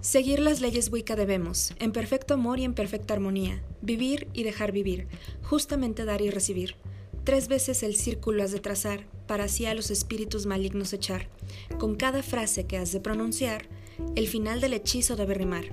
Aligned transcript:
Seguir 0.00 0.38
las 0.38 0.60
leyes 0.60 0.92
Wicca 0.92 1.16
debemos, 1.16 1.72
en 1.80 1.90
perfecto 1.90 2.34
amor 2.34 2.60
y 2.60 2.64
en 2.64 2.74
perfecta 2.74 3.14
armonía, 3.14 3.64
vivir 3.82 4.28
y 4.32 4.44
dejar 4.44 4.70
vivir, 4.70 5.08
justamente 5.42 6.04
dar 6.04 6.20
y 6.20 6.30
recibir. 6.30 6.76
Tres 7.24 7.48
veces 7.48 7.82
el 7.82 7.96
círculo 7.96 8.42
has 8.42 8.52
de 8.52 8.60
trazar, 8.60 9.06
para 9.26 9.44
así 9.44 9.64
a 9.64 9.74
los 9.74 9.90
espíritus 9.90 10.44
malignos 10.44 10.92
echar. 10.92 11.30
Con 11.78 11.96
cada 11.96 12.22
frase 12.22 12.66
que 12.66 12.76
has 12.76 12.92
de 12.92 13.00
pronunciar, 13.00 13.66
el 14.14 14.28
final 14.28 14.60
del 14.60 14.74
hechizo 14.74 15.16
debe 15.16 15.32
rimar. 15.32 15.64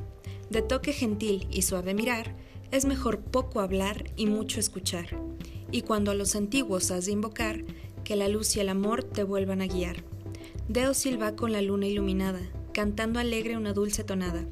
De 0.50 0.62
toque 0.62 0.94
gentil 0.94 1.48
y 1.52 1.64
suave 1.64 1.94
mirar, 1.94 2.38
es 2.72 2.86
mejor 2.86 3.20
poco 3.20 3.60
hablar 3.60 4.12
y 4.16 4.28
mucho 4.28 4.62
escuchar. 4.62 5.08
Y 5.72 5.82
cuando 5.82 6.12
a 6.12 6.16
los 6.16 6.38
antiguos 6.38 6.90
has 6.90 7.08
de 7.08 7.12
invocar, 7.12 7.66
que 8.06 8.16
la 8.16 8.30
luz 8.30 8.56
y 8.56 8.62
el 8.62 8.70
amor 8.70 9.04
te 9.04 9.24
vuelvan 9.24 9.62
a 9.62 9.68
guiar. 9.68 10.06
Deo 10.70 10.94
silba 10.94 11.36
con 11.36 11.52
la 11.52 11.62
luna 11.62 11.86
iluminada, 11.86 12.40
cantando 12.74 13.20
alegre 13.20 13.58
una 13.58 13.74
dulce 13.74 14.06
tonada. 14.06 14.46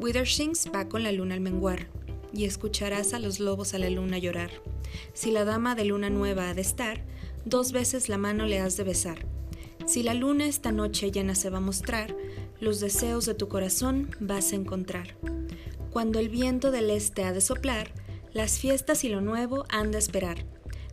Withershins 0.00 0.70
va 0.74 0.88
con 0.88 1.02
la 1.02 1.12
luna 1.12 1.34
al 1.34 1.42
menguar, 1.42 1.88
y 2.32 2.46
escucharás 2.46 3.12
a 3.12 3.18
los 3.18 3.38
lobos 3.38 3.74
a 3.74 3.78
la 3.78 3.90
luna 3.90 4.16
llorar. 4.16 4.50
Si 5.12 5.30
la 5.30 5.44
dama 5.44 5.74
de 5.74 5.84
luna 5.84 6.10
nueva 6.10 6.50
ha 6.50 6.54
de 6.54 6.60
estar, 6.60 7.02
dos 7.44 7.72
veces 7.72 8.08
la 8.08 8.18
mano 8.18 8.46
le 8.46 8.60
has 8.60 8.76
de 8.76 8.84
besar. 8.84 9.26
Si 9.86 10.02
la 10.02 10.14
luna 10.14 10.46
esta 10.46 10.72
noche 10.72 11.10
llena 11.10 11.34
se 11.34 11.50
va 11.50 11.58
a 11.58 11.62
mostrar, 11.62 12.14
los 12.60 12.80
deseos 12.80 13.24
de 13.24 13.34
tu 13.34 13.48
corazón 13.48 14.10
vas 14.20 14.52
a 14.52 14.56
encontrar. 14.56 15.14
Cuando 15.90 16.18
el 16.18 16.28
viento 16.28 16.70
del 16.70 16.90
este 16.90 17.24
ha 17.24 17.32
de 17.32 17.40
soplar, 17.40 17.90
las 18.32 18.58
fiestas 18.58 19.04
y 19.04 19.08
lo 19.08 19.20
nuevo 19.20 19.64
han 19.70 19.90
de 19.90 19.98
esperar. 19.98 20.44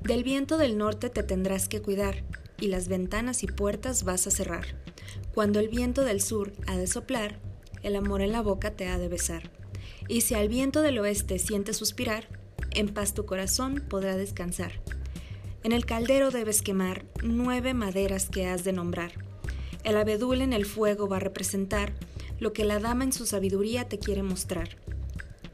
Del 0.01 0.23
viento 0.23 0.57
del 0.57 0.77
norte 0.77 1.09
te 1.09 1.23
tendrás 1.23 1.67
que 1.67 1.81
cuidar, 1.81 2.23
y 2.59 2.67
las 2.67 2.87
ventanas 2.87 3.43
y 3.43 3.47
puertas 3.47 4.03
vas 4.03 4.27
a 4.27 4.31
cerrar. 4.31 4.65
Cuando 5.33 5.59
el 5.59 5.67
viento 5.67 6.03
del 6.05 6.21
sur 6.21 6.53
ha 6.67 6.77
de 6.77 6.87
soplar, 6.87 7.39
el 7.83 7.95
amor 7.95 8.21
en 8.21 8.31
la 8.31 8.41
boca 8.41 8.71
te 8.71 8.87
ha 8.87 8.97
de 8.97 9.09
besar. 9.09 9.51
Y 10.07 10.21
si 10.21 10.33
al 10.33 10.47
viento 10.47 10.81
del 10.81 10.99
oeste 10.99 11.39
sientes 11.39 11.77
suspirar, 11.77 12.27
en 12.75 12.93
paz 12.93 13.13
tu 13.13 13.25
corazón 13.25 13.83
podrá 13.89 14.15
descansar. 14.17 14.73
En 15.63 15.71
el 15.71 15.85
caldero 15.85 16.29
debes 16.29 16.61
quemar 16.61 17.05
nueve 17.23 17.73
maderas 17.73 18.29
que 18.29 18.45
has 18.45 18.63
de 18.63 18.73
nombrar. 18.73 19.13
El 19.83 19.97
abedul 19.97 20.41
en 20.41 20.53
el 20.53 20.65
fuego 20.65 21.07
va 21.07 21.17
a 21.17 21.21
representar 21.21 21.93
lo 22.39 22.53
que 22.53 22.65
la 22.65 22.79
dama 22.79 23.03
en 23.03 23.13
su 23.13 23.25
sabiduría 23.25 23.87
te 23.87 23.97
quiere 23.97 24.23
mostrar. 24.23 24.77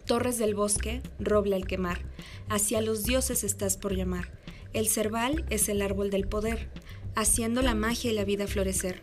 Torres 0.05 0.37
del 0.37 0.55
bosque, 0.55 1.01
roble 1.19 1.55
al 1.55 1.67
quemar, 1.67 2.01
hacia 2.49 2.81
los 2.81 3.03
dioses 3.03 3.43
estás 3.43 3.77
por 3.77 3.95
llamar. 3.95 4.31
El 4.73 4.87
cerval 4.87 5.45
es 5.49 5.69
el 5.69 5.81
árbol 5.81 6.09
del 6.09 6.27
poder, 6.27 6.69
haciendo 7.15 7.61
la 7.61 7.75
magia 7.75 8.11
y 8.11 8.15
la 8.15 8.25
vida 8.25 8.47
florecer. 8.47 9.01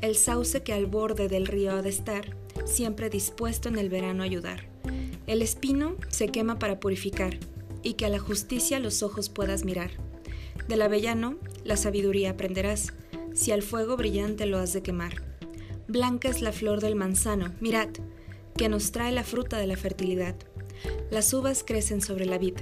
El 0.00 0.16
sauce 0.16 0.62
que 0.62 0.72
al 0.72 0.86
borde 0.86 1.28
del 1.28 1.46
río 1.46 1.72
ha 1.72 1.82
de 1.82 1.88
estar, 1.90 2.36
siempre 2.64 3.10
dispuesto 3.10 3.68
en 3.68 3.78
el 3.78 3.88
verano 3.88 4.22
a 4.22 4.26
ayudar. 4.26 4.77
El 5.28 5.42
espino 5.42 5.94
se 6.08 6.28
quema 6.28 6.58
para 6.58 6.80
purificar, 6.80 7.38
y 7.82 7.92
que 7.94 8.06
a 8.06 8.08
la 8.08 8.18
justicia 8.18 8.80
los 8.80 9.02
ojos 9.02 9.28
puedas 9.28 9.62
mirar. 9.62 9.90
Del 10.68 10.80
avellano 10.80 11.36
la 11.64 11.76
sabiduría 11.76 12.30
aprenderás, 12.30 12.94
si 13.34 13.52
al 13.52 13.60
fuego 13.60 13.98
brillante 13.98 14.46
lo 14.46 14.56
has 14.58 14.72
de 14.72 14.82
quemar. 14.82 15.22
Blanca 15.86 16.30
es 16.30 16.40
la 16.40 16.50
flor 16.50 16.80
del 16.80 16.96
manzano, 16.96 17.54
mirad, 17.60 17.90
que 18.56 18.70
nos 18.70 18.90
trae 18.90 19.12
la 19.12 19.22
fruta 19.22 19.58
de 19.58 19.66
la 19.66 19.76
fertilidad. 19.76 20.34
Las 21.10 21.32
uvas 21.34 21.62
crecen 21.62 22.00
sobre 22.00 22.24
la 22.24 22.38
vid, 22.38 22.54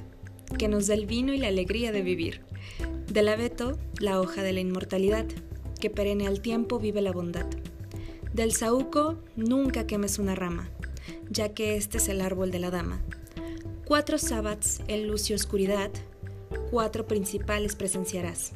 que 0.58 0.66
nos 0.66 0.88
da 0.88 0.94
el 0.94 1.06
vino 1.06 1.32
y 1.32 1.38
la 1.38 1.48
alegría 1.48 1.92
de 1.92 2.02
vivir. 2.02 2.40
Del 3.06 3.28
abeto, 3.28 3.78
la 4.00 4.20
hoja 4.20 4.42
de 4.42 4.52
la 4.52 4.60
inmortalidad, 4.60 5.26
que 5.80 5.88
perenne 5.88 6.26
al 6.26 6.40
tiempo 6.40 6.80
vive 6.80 7.00
la 7.00 7.12
bondad. 7.12 7.46
Del 8.34 8.52
saúco, 8.52 9.22
nunca 9.36 9.86
quemes 9.86 10.18
una 10.18 10.34
rama, 10.34 10.68
ya 11.30 11.54
que 11.54 11.76
este 11.76 11.98
es 11.98 12.08
el 12.08 12.20
árbol 12.20 12.50
de 12.50 12.58
la 12.58 12.70
dama. 12.70 13.02
Cuatro 13.84 14.18
sábats 14.18 14.80
en 14.88 15.06
luz 15.06 15.30
y 15.30 15.34
oscuridad, 15.34 15.90
cuatro 16.70 17.06
principales 17.06 17.76
presenciarás. 17.76 18.52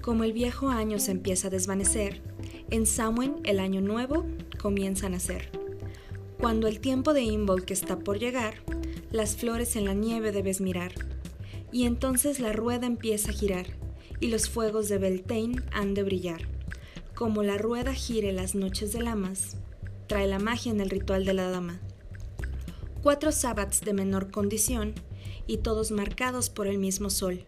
Como 0.00 0.24
el 0.24 0.32
viejo 0.32 0.68
año 0.68 0.98
se 0.98 1.10
empieza 1.12 1.48
a 1.48 1.50
desvanecer, 1.50 2.22
en 2.70 2.86
Samhain 2.86 3.36
el 3.44 3.58
año 3.58 3.80
nuevo 3.80 4.26
comienza 4.60 5.06
a 5.06 5.10
nacer. 5.10 5.50
Cuando 6.38 6.68
el 6.68 6.80
tiempo 6.80 7.12
de 7.12 7.22
Imbolc 7.22 7.70
está 7.70 7.98
por 7.98 8.18
llegar, 8.18 8.54
las 9.10 9.36
flores 9.36 9.76
en 9.76 9.84
la 9.84 9.94
nieve 9.94 10.32
debes 10.32 10.60
mirar. 10.60 10.92
Y 11.72 11.84
entonces 11.84 12.40
la 12.40 12.52
rueda 12.52 12.86
empieza 12.86 13.30
a 13.30 13.34
girar, 13.34 13.66
y 14.20 14.28
los 14.28 14.48
fuegos 14.48 14.88
de 14.88 14.98
Beltane 14.98 15.62
han 15.72 15.94
de 15.94 16.02
brillar. 16.02 16.48
Como 17.14 17.42
la 17.42 17.58
rueda 17.58 17.92
gire 17.92 18.32
las 18.32 18.54
noches 18.54 18.92
de 18.92 19.02
lamas, 19.02 19.56
trae 20.06 20.26
la 20.26 20.38
magia 20.38 20.72
en 20.72 20.80
el 20.80 20.90
ritual 20.90 21.24
de 21.24 21.34
la 21.34 21.50
dama. 21.50 21.80
Cuatro 23.02 23.32
sábats 23.32 23.80
de 23.80 23.94
menor 23.94 24.30
condición, 24.30 24.92
y 25.46 25.56
todos 25.56 25.90
marcados 25.90 26.50
por 26.50 26.66
el 26.66 26.76
mismo 26.76 27.08
sol. 27.08 27.46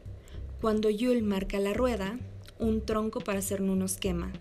Cuando 0.62 0.88
Yule 0.88 1.20
marca 1.20 1.60
la 1.60 1.74
rueda, 1.74 2.18
un 2.58 2.80
tronco 2.80 3.20
para 3.20 3.40
hacer 3.40 3.60
nunos 3.60 3.98
quema. 3.98 4.32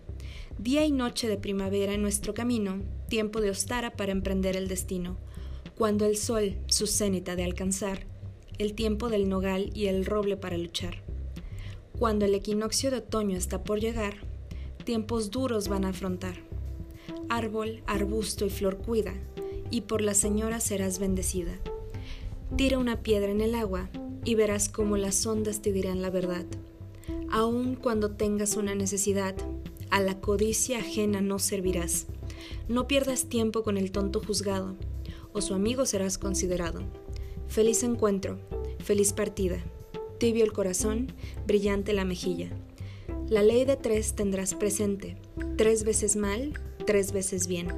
Día 0.58 0.86
y 0.86 0.90
noche 0.90 1.28
de 1.28 1.36
primavera 1.36 1.92
en 1.92 2.00
nuestro 2.00 2.32
camino, 2.32 2.80
tiempo 3.10 3.42
de 3.42 3.50
Ostara 3.50 3.90
para 3.90 4.10
emprender 4.10 4.56
el 4.56 4.68
destino. 4.68 5.18
Cuando 5.76 6.06
el 6.06 6.16
sol 6.16 6.56
su 6.66 6.86
cenit 6.86 7.28
ha 7.28 7.36
de 7.36 7.44
alcanzar, 7.44 8.06
el 8.56 8.72
tiempo 8.72 9.10
del 9.10 9.28
nogal 9.28 9.70
y 9.74 9.88
el 9.88 10.06
roble 10.06 10.38
para 10.38 10.56
luchar. 10.56 11.02
Cuando 11.98 12.24
el 12.24 12.34
equinoccio 12.34 12.90
de 12.90 12.96
otoño 12.96 13.36
está 13.36 13.64
por 13.64 13.80
llegar, 13.80 14.14
tiempos 14.84 15.30
duros 15.30 15.68
van 15.68 15.84
a 15.84 15.90
afrontar. 15.90 16.36
Árbol, 17.28 17.82
arbusto 17.86 18.46
y 18.46 18.50
flor 18.50 18.78
cuida, 18.78 19.12
y 19.72 19.80
por 19.80 20.02
la 20.02 20.14
señora 20.14 20.60
serás 20.60 21.00
bendecida. 21.00 21.58
Tira 22.56 22.78
una 22.78 23.02
piedra 23.02 23.32
en 23.32 23.40
el 23.40 23.56
agua 23.56 23.88
y 24.24 24.36
verás 24.36 24.68
cómo 24.68 24.96
las 24.96 25.26
ondas 25.26 25.62
te 25.62 25.72
dirán 25.72 26.02
la 26.02 26.10
verdad. 26.10 26.44
Aun 27.30 27.74
cuando 27.74 28.10
tengas 28.10 28.56
una 28.56 28.74
necesidad, 28.74 29.34
a 29.90 30.00
la 30.00 30.20
codicia 30.20 30.78
ajena 30.78 31.22
no 31.22 31.38
servirás. 31.38 32.06
No 32.68 32.86
pierdas 32.86 33.26
tiempo 33.26 33.62
con 33.62 33.78
el 33.78 33.90
tonto 33.90 34.20
juzgado, 34.20 34.76
o 35.32 35.40
su 35.40 35.54
amigo 35.54 35.86
serás 35.86 36.18
considerado. 36.18 36.82
Feliz 37.48 37.82
encuentro, 37.82 38.38
feliz 38.78 39.14
partida, 39.14 39.58
tibio 40.18 40.44
el 40.44 40.52
corazón, 40.52 41.12
brillante 41.46 41.94
la 41.94 42.04
mejilla. 42.04 42.50
La 43.28 43.42
ley 43.42 43.64
de 43.64 43.76
tres 43.76 44.14
tendrás 44.14 44.54
presente, 44.54 45.16
tres 45.56 45.84
veces 45.84 46.16
mal, 46.16 46.52
tres 46.84 47.12
veces 47.12 47.46
bien. 47.46 47.68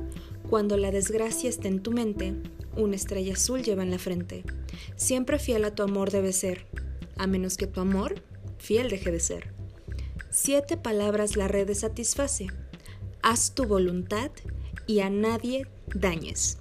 Cuando 0.49 0.77
la 0.77 0.91
desgracia 0.91 1.49
esté 1.49 1.69
en 1.69 1.83
tu 1.83 1.91
mente, 1.91 2.35
una 2.77 2.97
estrella 2.97 3.33
azul 3.33 3.63
lleva 3.63 3.83
en 3.83 3.91
la 3.91 3.99
frente. 3.99 4.45
Siempre 4.97 5.39
fiel 5.39 5.65
a 5.65 5.75
tu 5.75 5.83
amor 5.83 6.11
debe 6.11 6.33
ser, 6.33 6.67
a 7.17 7.27
menos 7.27 7.57
que 7.57 7.67
tu 7.67 7.81
amor 7.81 8.23
fiel 8.59 8.91
deje 8.91 9.11
de 9.11 9.21
ser. 9.21 9.55
Siete 10.31 10.77
palabras 10.77 11.37
la 11.37 11.49
red 11.49 11.73
satisface. 11.75 12.49
Haz 13.23 13.55
tu 13.55 13.65
voluntad 13.65 14.31
y 14.87 15.01
a 15.01 15.11
nadie 15.11 15.67
dañes. 15.95 16.59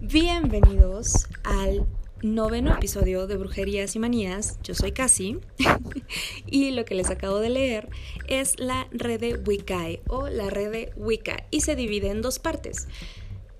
Bienvenidos 0.00 1.28
al 1.44 1.86
noveno 2.24 2.72
episodio 2.72 3.26
de 3.26 3.36
Brujerías 3.36 3.94
y 3.96 3.98
Manías. 3.98 4.58
Yo 4.62 4.74
soy 4.74 4.92
Casi 4.92 5.40
y 6.46 6.70
lo 6.70 6.86
que 6.86 6.94
les 6.94 7.10
acabo 7.10 7.38
de 7.38 7.50
leer 7.50 7.90
es 8.26 8.58
la 8.58 8.88
red 8.92 9.20
de 9.20 9.34
Wiccae 9.34 10.00
o 10.08 10.28
la 10.28 10.48
red 10.48 10.72
de 10.72 10.92
Wicca 10.96 11.44
y 11.50 11.60
se 11.60 11.76
divide 11.76 12.08
en 12.08 12.22
dos 12.22 12.38
partes. 12.38 12.88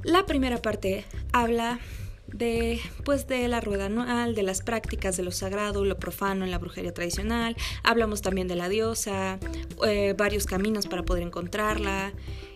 La 0.03 0.25
primera 0.25 0.63
parte 0.63 1.05
habla 1.33 1.79
de, 2.27 2.81
pues, 3.05 3.29
de 3.29 3.47
la 3.49 3.61
rueda 3.61 3.87
anual, 3.87 4.35
de 4.35 4.43
las 4.43 4.63
prácticas 4.63 5.19
de 5.19 5.25
lo 5.25 5.31
sagrado, 5.31 5.85
lo 5.85 5.99
profano 5.99 6.47
en 6.47 6.51
la 6.51 6.59
brujería 6.59 6.95
tradicional. 6.95 7.57
Hablamos 7.83 8.23
también 8.23 8.49
de 8.49 8.57
la 8.57 8.71
diosa, 8.71 9.39
eh, 9.87 10.15
varios 10.17 10.47
caminos 10.47 10.87
para 10.87 11.03
poder 11.03 11.23
encontrarla. 11.23 12.15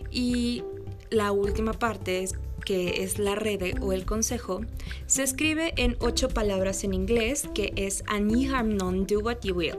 Y 0.09 0.63
la 1.11 1.31
última 1.31 1.73
parte, 1.73 2.27
que 2.59 3.03
es 3.03 3.19
la 3.19 3.35
red 3.35 3.81
o 3.81 3.93
el 3.93 4.05
consejo, 4.05 4.61
se 5.05 5.23
escribe 5.23 5.73
en 5.77 5.97
ocho 5.99 6.29
palabras 6.29 6.83
en 6.83 6.93
inglés, 6.93 7.47
que 7.53 7.73
es 7.75 8.03
Ani 8.07 8.47
harm 8.47 8.75
non 8.75 9.05
do 9.05 9.19
what 9.19 9.39
you 9.43 9.55
will. 9.55 9.77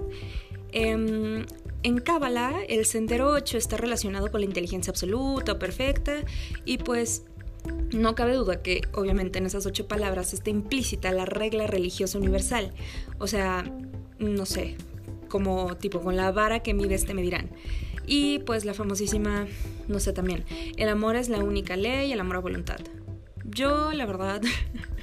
Em, 0.73 1.47
en 1.82 1.99
Cábala, 1.99 2.61
el 2.69 2.85
sendero 2.85 3.31
8 3.31 3.56
está 3.56 3.77
relacionado 3.77 4.31
con 4.31 4.41
la 4.41 4.47
inteligencia 4.47 4.91
absoluta 4.91 5.53
o 5.53 5.59
perfecta 5.59 6.25
y 6.65 6.79
pues 6.79 7.25
no 7.93 8.15
cabe 8.15 8.35
duda 8.35 8.62
que 8.62 8.82
obviamente 8.93 9.38
en 9.38 9.47
esas 9.47 9.67
ocho 9.67 9.87
palabras 9.88 10.32
está 10.32 10.50
implícita 10.50 11.11
la 11.12 11.25
regla 11.25 11.67
religiosa 11.67 12.19
universal. 12.19 12.73
O 13.19 13.27
sea, 13.27 13.65
no 14.19 14.47
sé, 14.47 14.77
como 15.29 15.77
tipo 15.77 16.00
con 16.00 16.17
la 16.17 16.31
vara 16.32 16.62
que 16.62 16.75
mide 16.75 16.94
este 16.94 17.15
medirán. 17.15 17.50
Y 18.12 18.40
pues 18.40 18.64
la 18.64 18.74
famosísima, 18.74 19.46
no 19.86 20.00
sé 20.00 20.12
también, 20.12 20.44
el 20.76 20.88
amor 20.88 21.14
es 21.14 21.28
la 21.28 21.38
única 21.38 21.76
ley, 21.76 22.10
el 22.10 22.18
amor 22.18 22.36
a 22.36 22.40
voluntad. 22.40 22.80
Yo, 23.44 23.92
la 23.92 24.04
verdad, 24.04 24.42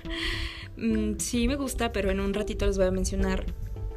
mm, 0.78 1.14
sí 1.18 1.48
me 1.48 1.56
gusta, 1.56 1.94
pero 1.94 2.12
en 2.12 2.20
un 2.20 2.34
ratito 2.34 2.66
les 2.66 2.78
voy 2.78 2.86
a 2.86 2.92
mencionar 2.92 3.46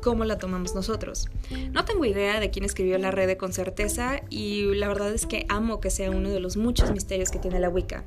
cómo 0.00 0.24
la 0.24 0.38
tomamos 0.38 0.76
nosotros. 0.76 1.28
No 1.72 1.84
tengo 1.84 2.04
idea 2.04 2.38
de 2.38 2.50
quién 2.52 2.64
escribió 2.64 2.98
la 2.98 3.10
red 3.10 3.36
con 3.36 3.52
certeza 3.52 4.22
y 4.30 4.72
la 4.76 4.86
verdad 4.86 5.12
es 5.12 5.26
que 5.26 5.44
amo 5.48 5.80
que 5.80 5.90
sea 5.90 6.12
uno 6.12 6.30
de 6.30 6.38
los 6.38 6.56
muchos 6.56 6.92
misterios 6.92 7.30
que 7.30 7.40
tiene 7.40 7.58
la 7.58 7.68
Wicca. 7.68 8.04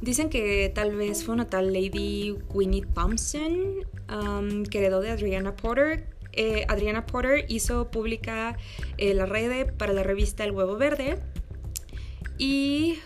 Dicen 0.00 0.30
que 0.30 0.70
tal 0.72 0.94
vez 0.94 1.24
fue 1.24 1.34
una 1.34 1.48
tal 1.50 1.72
Lady 1.72 2.36
Winnie 2.54 2.86
Thompson 2.94 3.86
que 4.70 4.78
heredó 4.78 5.00
de 5.00 5.10
Adriana 5.10 5.56
Porter. 5.56 6.06
Eh, 6.40 6.64
Adriana 6.68 7.04
Porter 7.04 7.44
hizo 7.48 7.90
pública 7.90 8.56
eh, 8.96 9.12
la 9.12 9.26
red 9.26 9.74
para 9.74 9.92
la 9.92 10.04
revista 10.04 10.44
El 10.44 10.52
Huevo 10.52 10.76
Verde 10.76 11.18
y 12.38 13.00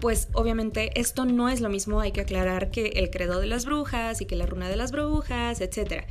pues 0.00 0.28
obviamente 0.32 0.98
esto 0.98 1.26
no 1.26 1.50
es 1.50 1.60
lo 1.60 1.68
mismo, 1.68 2.00
hay 2.00 2.12
que 2.12 2.22
aclarar 2.22 2.70
que 2.70 2.86
el 2.86 3.10
credo 3.10 3.40
de 3.40 3.46
las 3.46 3.66
brujas 3.66 4.22
y 4.22 4.24
que 4.24 4.36
la 4.36 4.46
runa 4.46 4.70
de 4.70 4.76
las 4.76 4.90
brujas, 4.90 5.60
etc. 5.60 6.06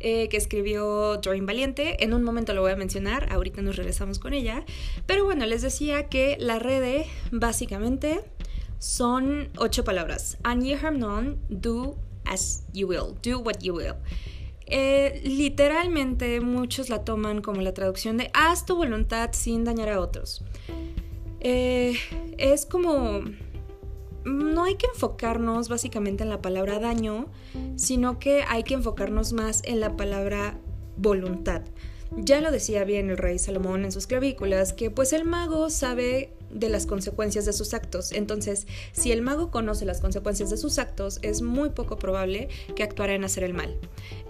Eh, 0.00 0.28
que 0.28 0.36
escribió 0.36 1.16
Doreen 1.16 1.46
Valiente. 1.46 2.04
En 2.04 2.12
un 2.12 2.22
momento 2.22 2.52
lo 2.52 2.60
voy 2.60 2.72
a 2.72 2.76
mencionar, 2.76 3.32
ahorita 3.32 3.62
nos 3.62 3.76
regresamos 3.76 4.18
con 4.18 4.34
ella. 4.34 4.66
Pero 5.06 5.24
bueno, 5.24 5.46
les 5.46 5.62
decía 5.62 6.10
que 6.10 6.36
la 6.38 6.58
red 6.58 7.06
básicamente 7.32 8.20
son 8.78 9.48
ocho 9.56 9.82
palabras. 9.82 10.36
An 10.42 10.62
non, 10.98 11.38
do 11.48 11.96
as 12.26 12.64
you 12.74 12.86
will, 12.86 13.16
do 13.22 13.38
what 13.38 13.60
you 13.62 13.74
will. 13.74 13.94
Eh, 14.70 15.20
literalmente 15.24 16.40
muchos 16.40 16.90
la 16.90 17.04
toman 17.04 17.40
como 17.40 17.62
la 17.62 17.72
traducción 17.72 18.18
de 18.18 18.30
haz 18.34 18.66
tu 18.66 18.76
voluntad 18.76 19.30
sin 19.32 19.64
dañar 19.64 19.88
a 19.88 20.00
otros. 20.00 20.44
Eh, 21.40 21.94
es 22.36 22.66
como 22.66 23.22
no 24.24 24.64
hay 24.64 24.74
que 24.74 24.86
enfocarnos 24.86 25.68
básicamente 25.68 26.22
en 26.22 26.28
la 26.28 26.42
palabra 26.42 26.78
daño, 26.78 27.26
sino 27.76 28.18
que 28.18 28.42
hay 28.46 28.62
que 28.62 28.74
enfocarnos 28.74 29.32
más 29.32 29.62
en 29.64 29.80
la 29.80 29.96
palabra 29.96 30.58
voluntad. 30.96 31.62
Ya 32.16 32.40
lo 32.40 32.50
decía 32.50 32.84
bien 32.84 33.10
el 33.10 33.18
rey 33.18 33.38
Salomón 33.38 33.84
en 33.84 33.92
sus 33.92 34.06
clavículas, 34.06 34.72
que 34.72 34.90
pues 34.90 35.12
el 35.12 35.24
mago 35.24 35.70
sabe 35.70 36.32
de 36.50 36.68
las 36.68 36.86
consecuencias 36.86 37.44
de 37.44 37.52
sus 37.52 37.74
actos. 37.74 38.12
Entonces, 38.12 38.66
si 38.92 39.12
el 39.12 39.22
mago 39.22 39.50
conoce 39.50 39.84
las 39.84 40.00
consecuencias 40.00 40.50
de 40.50 40.56
sus 40.56 40.78
actos, 40.78 41.18
es 41.22 41.42
muy 41.42 41.70
poco 41.70 41.98
probable 41.98 42.48
que 42.74 42.82
actuara 42.82 43.14
en 43.14 43.24
hacer 43.24 43.44
el 43.44 43.54
mal. 43.54 43.76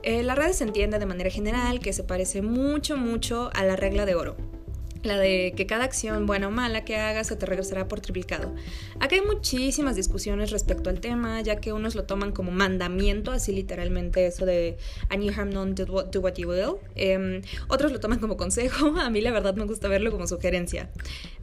Eh, 0.03 0.23
la 0.23 0.35
red 0.35 0.53
se 0.53 0.65
entiende 0.65 0.99
de 0.99 1.07
manera 1.07 1.31
general 1.31 1.81
que 1.81 1.93
se 1.93 2.05
parece 2.05 2.43
mucho, 2.43 2.97
mucho 2.97 3.51
a 3.55 3.65
la 3.65 3.77
regla 3.77 4.07
de 4.07 4.15
oro 4.15 4.58
la 5.03 5.17
de 5.19 5.53
que 5.57 5.67
cada 5.67 5.85
acción, 5.85 6.27
buena 6.27 6.49
o 6.49 6.51
mala 6.51 6.85
que 6.85 6.97
hagas, 6.97 7.29
se 7.29 7.37
te 7.37 7.47
regresará 7.47 7.89
por 7.89 8.01
triplicado. 8.01 8.55
Aquí 9.01 9.17
hay 9.17 9.21
muchísimas 9.21 9.97
discusiones 9.97 10.51
respecto 10.51 10.91
al 10.91 11.01
tema, 11.01 11.41
ya 11.41 11.57
que 11.57 11.73
unos 11.73 11.95
lo 11.95 12.05
toman 12.05 12.33
como 12.33 12.51
mandamiento, 12.51 13.31
así 13.31 13.53
literalmente 13.53 14.27
eso 14.27 14.45
de 14.45 14.77
and 15.09 15.23
you 15.23 15.33
have 15.37 15.53
none, 15.53 15.75
do 15.75 15.85
what, 16.21 16.35
you 16.37 16.49
will. 16.49 16.77
Em, 16.95 17.43
otros 17.69 17.93
lo 17.93 18.01
toman 18.01 18.19
como 18.19 18.37
consejo, 18.37 18.87
a 18.99 19.11
mí 19.11 19.21
la 19.21 19.31
verdad 19.31 19.55
me 19.55 19.65
gusta 19.65 19.89
verlo 19.89 20.11
como 20.11 20.27
sugerencia. 20.27 20.91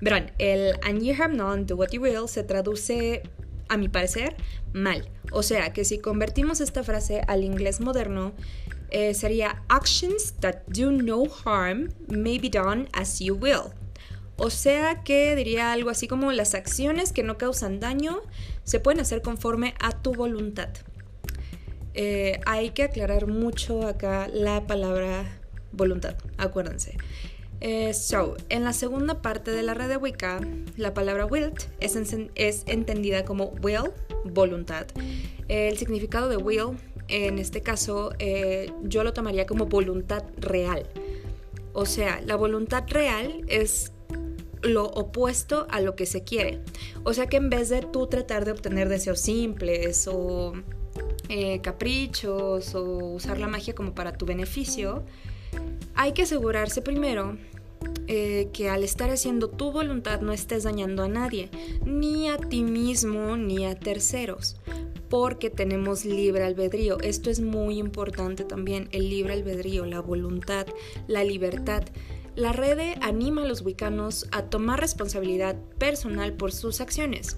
Verán, 0.01 0.31
el 0.37 0.77
and 0.83 1.01
you 1.01 1.13
have 1.17 1.33
none, 1.33 1.65
do 1.65 1.75
what 1.75 1.89
you 1.91 2.01
will 2.01 2.27
se 2.27 2.43
traduce, 2.43 3.23
a 3.67 3.77
mi 3.77 3.89
parecer, 3.89 4.35
mal. 4.73 5.09
O 5.31 5.43
sea, 5.43 5.73
que 5.73 5.85
si 5.85 5.99
convertimos 5.99 6.61
esta 6.61 6.83
frase 6.83 7.21
al 7.27 7.43
inglés 7.43 7.79
moderno, 7.79 8.33
eh, 8.91 9.13
sería 9.13 9.63
actions 9.67 10.33
that 10.39 10.63
do 10.67 10.91
no 10.91 11.25
harm 11.45 11.89
may 12.07 12.37
be 12.39 12.49
done 12.49 12.87
as 12.93 13.19
you 13.19 13.35
will. 13.35 13.73
O 14.37 14.49
sea 14.49 15.03
que 15.03 15.35
diría 15.35 15.71
algo 15.71 15.89
así 15.89 16.07
como 16.07 16.31
las 16.31 16.55
acciones 16.55 17.13
que 17.13 17.23
no 17.23 17.37
causan 17.37 17.79
daño 17.79 18.21
se 18.63 18.79
pueden 18.79 18.99
hacer 18.99 19.21
conforme 19.21 19.75
a 19.79 19.91
tu 19.91 20.13
voluntad. 20.13 20.69
Eh, 21.93 22.41
hay 22.45 22.71
que 22.71 22.83
aclarar 22.83 23.27
mucho 23.27 23.87
acá 23.87 24.27
la 24.27 24.67
palabra 24.67 25.39
voluntad, 25.71 26.15
acuérdense. 26.38 26.97
Eh, 27.61 27.93
so, 27.93 28.35
en 28.49 28.65
la 28.65 28.73
segunda 28.73 29.21
parte 29.21 29.51
de 29.51 29.63
la 29.63 29.73
red 29.73 29.88
de 29.88 29.95
Wicca, 29.95 30.41
la 30.75 30.93
palabra 30.93 31.25
will 31.25 31.53
es, 31.79 31.97
es 32.35 32.63
entendida 32.67 33.23
como 33.23 33.53
will, 33.63 33.91
voluntad. 34.25 34.88
El 35.47 35.77
significado 35.77 36.27
de 36.27 36.35
will 36.35 36.77
en 37.07 37.39
este 37.39 37.61
caso 37.61 38.11
eh, 38.19 38.71
yo 38.83 39.03
lo 39.03 39.13
tomaría 39.13 39.45
como 39.45 39.65
voluntad 39.65 40.23
real. 40.37 40.87
O 41.73 41.85
sea, 41.85 42.21
la 42.21 42.35
voluntad 42.35 42.85
real 42.87 43.43
es 43.47 43.91
lo 44.61 44.85
opuesto 44.85 45.67
a 45.69 45.81
lo 45.81 45.95
que 45.95 46.05
se 46.05 46.23
quiere. 46.23 46.61
O 47.03 47.13
sea 47.13 47.27
que 47.27 47.37
en 47.37 47.49
vez 47.49 47.69
de 47.69 47.81
tú 47.81 48.07
tratar 48.07 48.45
de 48.45 48.51
obtener 48.51 48.89
deseos 48.89 49.19
simples 49.19 50.07
o 50.11 50.53
eh, 51.29 51.59
caprichos 51.61 52.73
o 52.75 52.83
usar 52.83 53.39
la 53.39 53.47
magia 53.47 53.75
como 53.75 53.93
para 53.93 54.13
tu 54.13 54.25
beneficio, 54.25 55.03
hay 55.93 56.13
que 56.13 56.23
asegurarse 56.23 56.81
primero 56.81 57.37
eh, 58.07 58.49
que 58.53 58.69
al 58.69 58.83
estar 58.83 59.09
haciendo 59.09 59.49
tu 59.49 59.71
voluntad 59.71 60.21
no 60.21 60.31
estés 60.31 60.63
dañando 60.63 61.03
a 61.03 61.07
nadie, 61.07 61.49
ni 61.85 62.29
a 62.29 62.38
ti 62.38 62.63
mismo 62.63 63.38
ni 63.38 63.65
a 63.65 63.75
terceros 63.75 64.57
porque 65.15 65.50
tenemos 65.50 66.03
libre 66.03 66.43
albedrío. 66.43 67.00
Esto 67.00 67.29
es 67.29 67.39
muy 67.39 67.79
importante 67.79 68.43
también, 68.43 68.89
el 68.91 69.10
libre 69.10 69.31
albedrío, 69.31 69.86
la 69.86 70.01
voluntad, 70.01 70.67
la 71.07 71.24
libertad. 71.24 71.86
La 72.36 72.51
red 72.51 72.98
anima 73.00 73.43
a 73.43 73.45
los 73.45 73.62
wicanos 73.62 74.27
a 74.34 74.41
tomar 74.48 74.81
responsabilidad 74.81 75.55
personal 75.77 76.34
por 76.34 76.51
sus 76.51 76.81
acciones. 76.81 77.38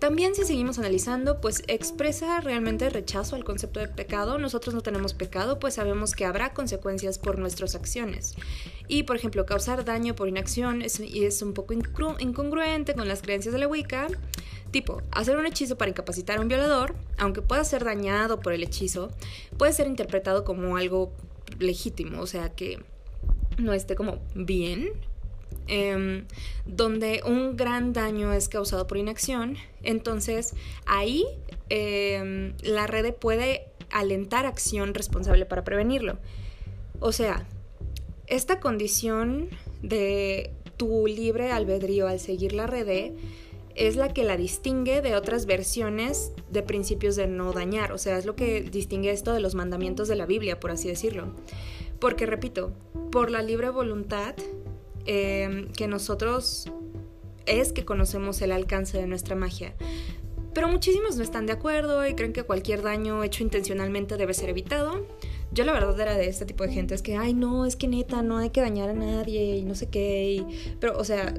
También 0.00 0.34
si 0.34 0.42
seguimos 0.42 0.80
analizando, 0.80 1.40
pues 1.40 1.62
expresa 1.68 2.40
realmente 2.40 2.90
rechazo 2.90 3.36
al 3.36 3.44
concepto 3.44 3.78
de 3.78 3.86
pecado. 3.86 4.38
Nosotros 4.38 4.74
no 4.74 4.80
tenemos 4.80 5.14
pecado, 5.14 5.60
pues 5.60 5.74
sabemos 5.74 6.16
que 6.16 6.24
habrá 6.24 6.52
consecuencias 6.52 7.20
por 7.20 7.38
nuestras 7.38 7.76
acciones. 7.76 8.34
Y 8.88 9.04
por 9.04 9.14
ejemplo, 9.14 9.46
causar 9.46 9.84
daño 9.84 10.16
por 10.16 10.28
inacción 10.28 10.82
es, 10.82 10.98
es 10.98 11.42
un 11.42 11.54
poco 11.54 11.74
incongruente 11.74 12.94
con 12.94 13.06
las 13.06 13.22
creencias 13.22 13.52
de 13.52 13.60
la 13.60 13.68
Wicca. 13.68 14.08
Tipo, 14.74 15.02
hacer 15.12 15.36
un 15.36 15.46
hechizo 15.46 15.78
para 15.78 15.88
incapacitar 15.88 16.38
a 16.38 16.40
un 16.40 16.48
violador, 16.48 16.96
aunque 17.16 17.42
pueda 17.42 17.62
ser 17.62 17.84
dañado 17.84 18.40
por 18.40 18.52
el 18.52 18.64
hechizo, 18.64 19.12
puede 19.56 19.72
ser 19.72 19.86
interpretado 19.86 20.42
como 20.42 20.76
algo 20.76 21.12
legítimo, 21.60 22.20
o 22.20 22.26
sea 22.26 22.48
que 22.56 22.80
no 23.56 23.72
esté 23.72 23.94
como 23.94 24.18
bien, 24.34 24.88
em, 25.68 26.24
donde 26.66 27.22
un 27.24 27.56
gran 27.56 27.92
daño 27.92 28.32
es 28.32 28.48
causado 28.48 28.88
por 28.88 28.98
inacción, 28.98 29.56
entonces 29.84 30.56
ahí 30.86 31.24
em, 31.68 32.54
la 32.64 32.88
red 32.88 33.14
puede 33.14 33.68
alentar 33.92 34.44
acción 34.44 34.92
responsable 34.92 35.46
para 35.46 35.62
prevenirlo. 35.62 36.18
O 36.98 37.12
sea, 37.12 37.46
esta 38.26 38.58
condición 38.58 39.50
de 39.82 40.50
tu 40.76 41.06
libre 41.06 41.52
albedrío 41.52 42.08
al 42.08 42.18
seguir 42.18 42.54
la 42.54 42.66
red 42.66 43.12
es 43.74 43.96
la 43.96 44.12
que 44.12 44.24
la 44.24 44.36
distingue 44.36 45.02
de 45.02 45.16
otras 45.16 45.46
versiones 45.46 46.32
de 46.50 46.62
principios 46.62 47.16
de 47.16 47.26
no 47.26 47.52
dañar, 47.52 47.92
o 47.92 47.98
sea, 47.98 48.18
es 48.18 48.24
lo 48.24 48.36
que 48.36 48.62
distingue 48.62 49.10
esto 49.10 49.32
de 49.32 49.40
los 49.40 49.54
mandamientos 49.54 50.08
de 50.08 50.16
la 50.16 50.26
Biblia, 50.26 50.60
por 50.60 50.70
así 50.70 50.88
decirlo. 50.88 51.34
Porque, 51.98 52.26
repito, 52.26 52.72
por 53.10 53.30
la 53.30 53.42
libre 53.42 53.70
voluntad 53.70 54.34
em, 55.06 55.68
que 55.72 55.88
nosotros 55.88 56.70
es 57.46 57.72
que 57.72 57.84
conocemos 57.84 58.40
el 58.42 58.52
alcance 58.52 58.98
de 58.98 59.06
nuestra 59.06 59.36
magia. 59.36 59.74
Pero 60.54 60.68
muchísimos 60.68 61.16
no 61.16 61.22
están 61.24 61.46
de 61.46 61.52
acuerdo 61.52 62.06
y 62.06 62.14
creen 62.14 62.32
que 62.32 62.44
cualquier 62.44 62.82
daño 62.82 63.24
hecho 63.24 63.42
intencionalmente 63.42 64.16
debe 64.16 64.34
ser 64.34 64.50
evitado. 64.50 65.04
Yo 65.50 65.64
la 65.64 65.72
verdad 65.72 65.98
era 65.98 66.16
de 66.16 66.28
este 66.28 66.46
tipo 66.46 66.64
de 66.64 66.72
gente, 66.72 66.94
es 66.94 67.02
que, 67.02 67.16
ay 67.16 67.34
no, 67.34 67.66
es 67.66 67.74
que 67.74 67.88
neta, 67.88 68.22
no 68.22 68.38
hay 68.38 68.50
que 68.50 68.60
dañar 68.60 68.90
a 68.90 68.94
nadie 68.94 69.56
y 69.56 69.64
no 69.64 69.74
sé 69.74 69.88
qué. 69.88 70.44
pero, 70.78 70.96
o 70.96 71.04
sea, 71.04 71.34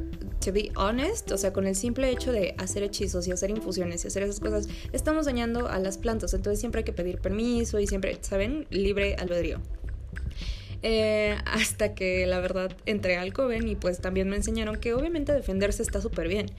to 0.46 0.54
be 0.54 0.72
honest, 0.76 1.32
o 1.32 1.38
sea, 1.38 1.52
con 1.52 1.66
el 1.66 1.76
simple 1.76 2.08
hecho 2.12 2.32
de 2.32 2.54
hacer 2.60 2.84
hechizos 2.84 3.28
y 3.28 3.32
hacer 3.32 3.50
infusiones 3.50 4.06
y 4.06 4.08
hacer 4.08 4.22
esas 4.22 4.40
cosas, 4.40 4.70
estamos 4.94 5.26
dañando 5.26 5.68
a 5.68 5.80
las 5.80 5.98
plantas. 5.98 6.36
Entonces 6.36 6.60
siempre 6.60 6.80
hay 6.80 6.86
que 6.86 6.94
pedir 6.94 7.18
permiso 7.18 7.80
y 7.80 7.88
siempre, 7.88 8.20
¿saben? 8.22 8.68
Libre 8.70 9.16
albedrío. 9.16 9.60
Eh, 10.84 11.36
hasta 11.46 11.96
que 11.96 12.28
la 12.28 12.40
verdad 12.40 12.72
entré 12.86 13.18
al 13.18 13.34
Coven 13.34 13.68
y 13.68 13.76
pues 13.76 14.02
también 14.02 14.30
me 14.30 14.36
enseñaron 14.36 14.76
que 14.76 14.94
obviamente 14.94 15.34
defenderse 15.34 15.82
está 15.82 16.00
súper 16.00 16.28
bien. 16.28 16.52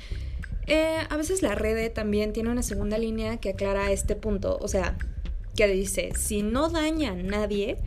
Eh, 0.66 0.98
a 1.08 1.16
veces 1.16 1.42
la 1.42 1.54
red 1.54 1.92
también 1.92 2.32
tiene 2.32 2.50
una 2.50 2.64
segunda 2.64 2.98
línea 2.98 3.36
que 3.36 3.50
aclara 3.50 3.92
este 3.92 4.16
punto. 4.16 4.58
O 4.60 4.66
sea, 4.66 4.98
que 5.56 5.68
dice, 5.68 6.10
si 6.16 6.42
no 6.42 6.70
daña 6.70 7.12
a 7.12 7.14
nadie, 7.14 7.78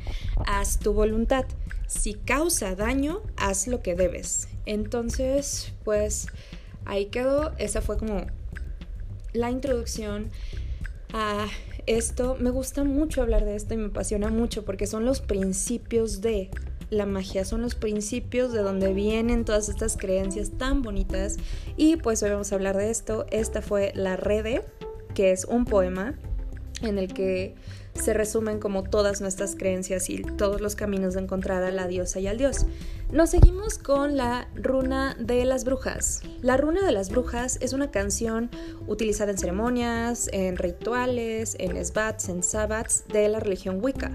haz 0.46 0.80
tu 0.80 0.94
voluntad. 0.94 1.44
Si 1.90 2.14
causa 2.14 2.76
daño, 2.76 3.24
haz 3.36 3.66
lo 3.66 3.82
que 3.82 3.96
debes. 3.96 4.48
Entonces, 4.68 5.74
pues 5.84 6.28
ahí 6.86 7.08
quedó. 7.08 7.52
Esa 7.58 7.82
fue 7.82 7.98
como 7.98 8.28
la 9.34 9.50
introducción 9.50 10.30
a 11.14 11.48
esto. 11.88 12.38
Me 12.40 12.52
gusta 12.52 12.84
mucho 12.84 13.24
hablar 13.24 13.44
de 13.44 13.56
esto 13.56 13.74
y 13.74 13.78
me 13.78 13.88
apasiona 13.88 14.30
mucho 14.30 14.66
porque 14.66 14.86
son 14.86 15.04
los 15.04 15.20
principios 15.20 16.22
de 16.22 16.52
la 16.92 17.08
magia, 17.08 17.44
son 17.44 17.64
los 17.64 17.74
principios 17.74 18.54
de 18.54 18.62
donde 18.62 18.94
vienen 18.94 19.44
todas 19.44 19.68
estas 19.68 19.98
creencias 19.98 20.52
tan 20.60 20.84
bonitas. 20.84 21.38
Y 21.76 21.96
pues 21.96 22.22
hoy 22.22 22.30
vamos 22.30 22.52
a 22.52 22.56
hablar 22.56 22.78
de 22.78 22.92
esto. 22.92 23.26
Esta 23.32 23.64
fue 23.64 23.94
La 23.96 24.16
Rede, 24.16 24.64
que 25.16 25.32
es 25.32 25.46
un 25.46 25.66
poema 25.66 26.14
en 26.84 27.00
el 27.00 27.12
que 27.12 27.56
se 28.00 28.14
resumen 28.14 28.60
como 28.60 28.84
todas 28.84 29.22
nuestras 29.22 29.56
creencias 29.56 30.10
y 30.10 30.22
todos 30.22 30.62
los 30.62 30.76
caminos 30.76 31.14
de 31.14 31.22
encontrar 31.22 31.64
a 31.64 31.72
la 31.72 31.88
diosa 31.88 32.20
y 32.20 32.28
al 32.28 32.38
dios. 32.38 32.66
Nos 33.12 33.32
seguimos 33.32 33.78
con 33.78 34.18
la 34.18 34.48
runa 34.56 35.16
de 35.20 35.44
las 35.46 35.66
brujas. 35.66 36.22
La 36.42 36.58
runa 36.58 36.86
de 36.86 36.92
las 36.92 37.10
brujas 37.10 37.58
es 37.62 37.74
una 37.74 37.90
canción 37.92 38.50
utilizada 38.88 39.32
en 39.32 39.38
ceremonias, 39.38 40.30
en 40.32 40.58
rituales, 40.58 41.56
en 41.60 41.84
sbats, 41.84 42.30
en 42.30 42.44
sabbats 42.44 43.06
de 43.08 43.28
la 43.30 43.40
religión 43.40 43.80
Wicca. 43.82 44.12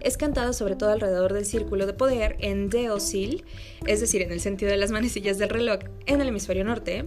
Es 0.00 0.16
cantada 0.16 0.52
sobre 0.52 0.76
todo 0.76 0.90
alrededor 0.90 1.32
del 1.32 1.46
círculo 1.46 1.86
de 1.86 1.94
poder 1.94 2.36
en 2.38 2.70
Deosil, 2.70 3.44
es 3.86 4.00
decir, 4.00 4.22
en 4.22 4.30
el 4.30 4.40
sentido 4.40 4.70
de 4.70 4.76
las 4.76 4.92
manecillas 4.92 5.38
del 5.38 5.48
reloj 5.48 5.80
en 6.06 6.20
el 6.20 6.28
hemisferio 6.28 6.64
norte, 6.64 7.06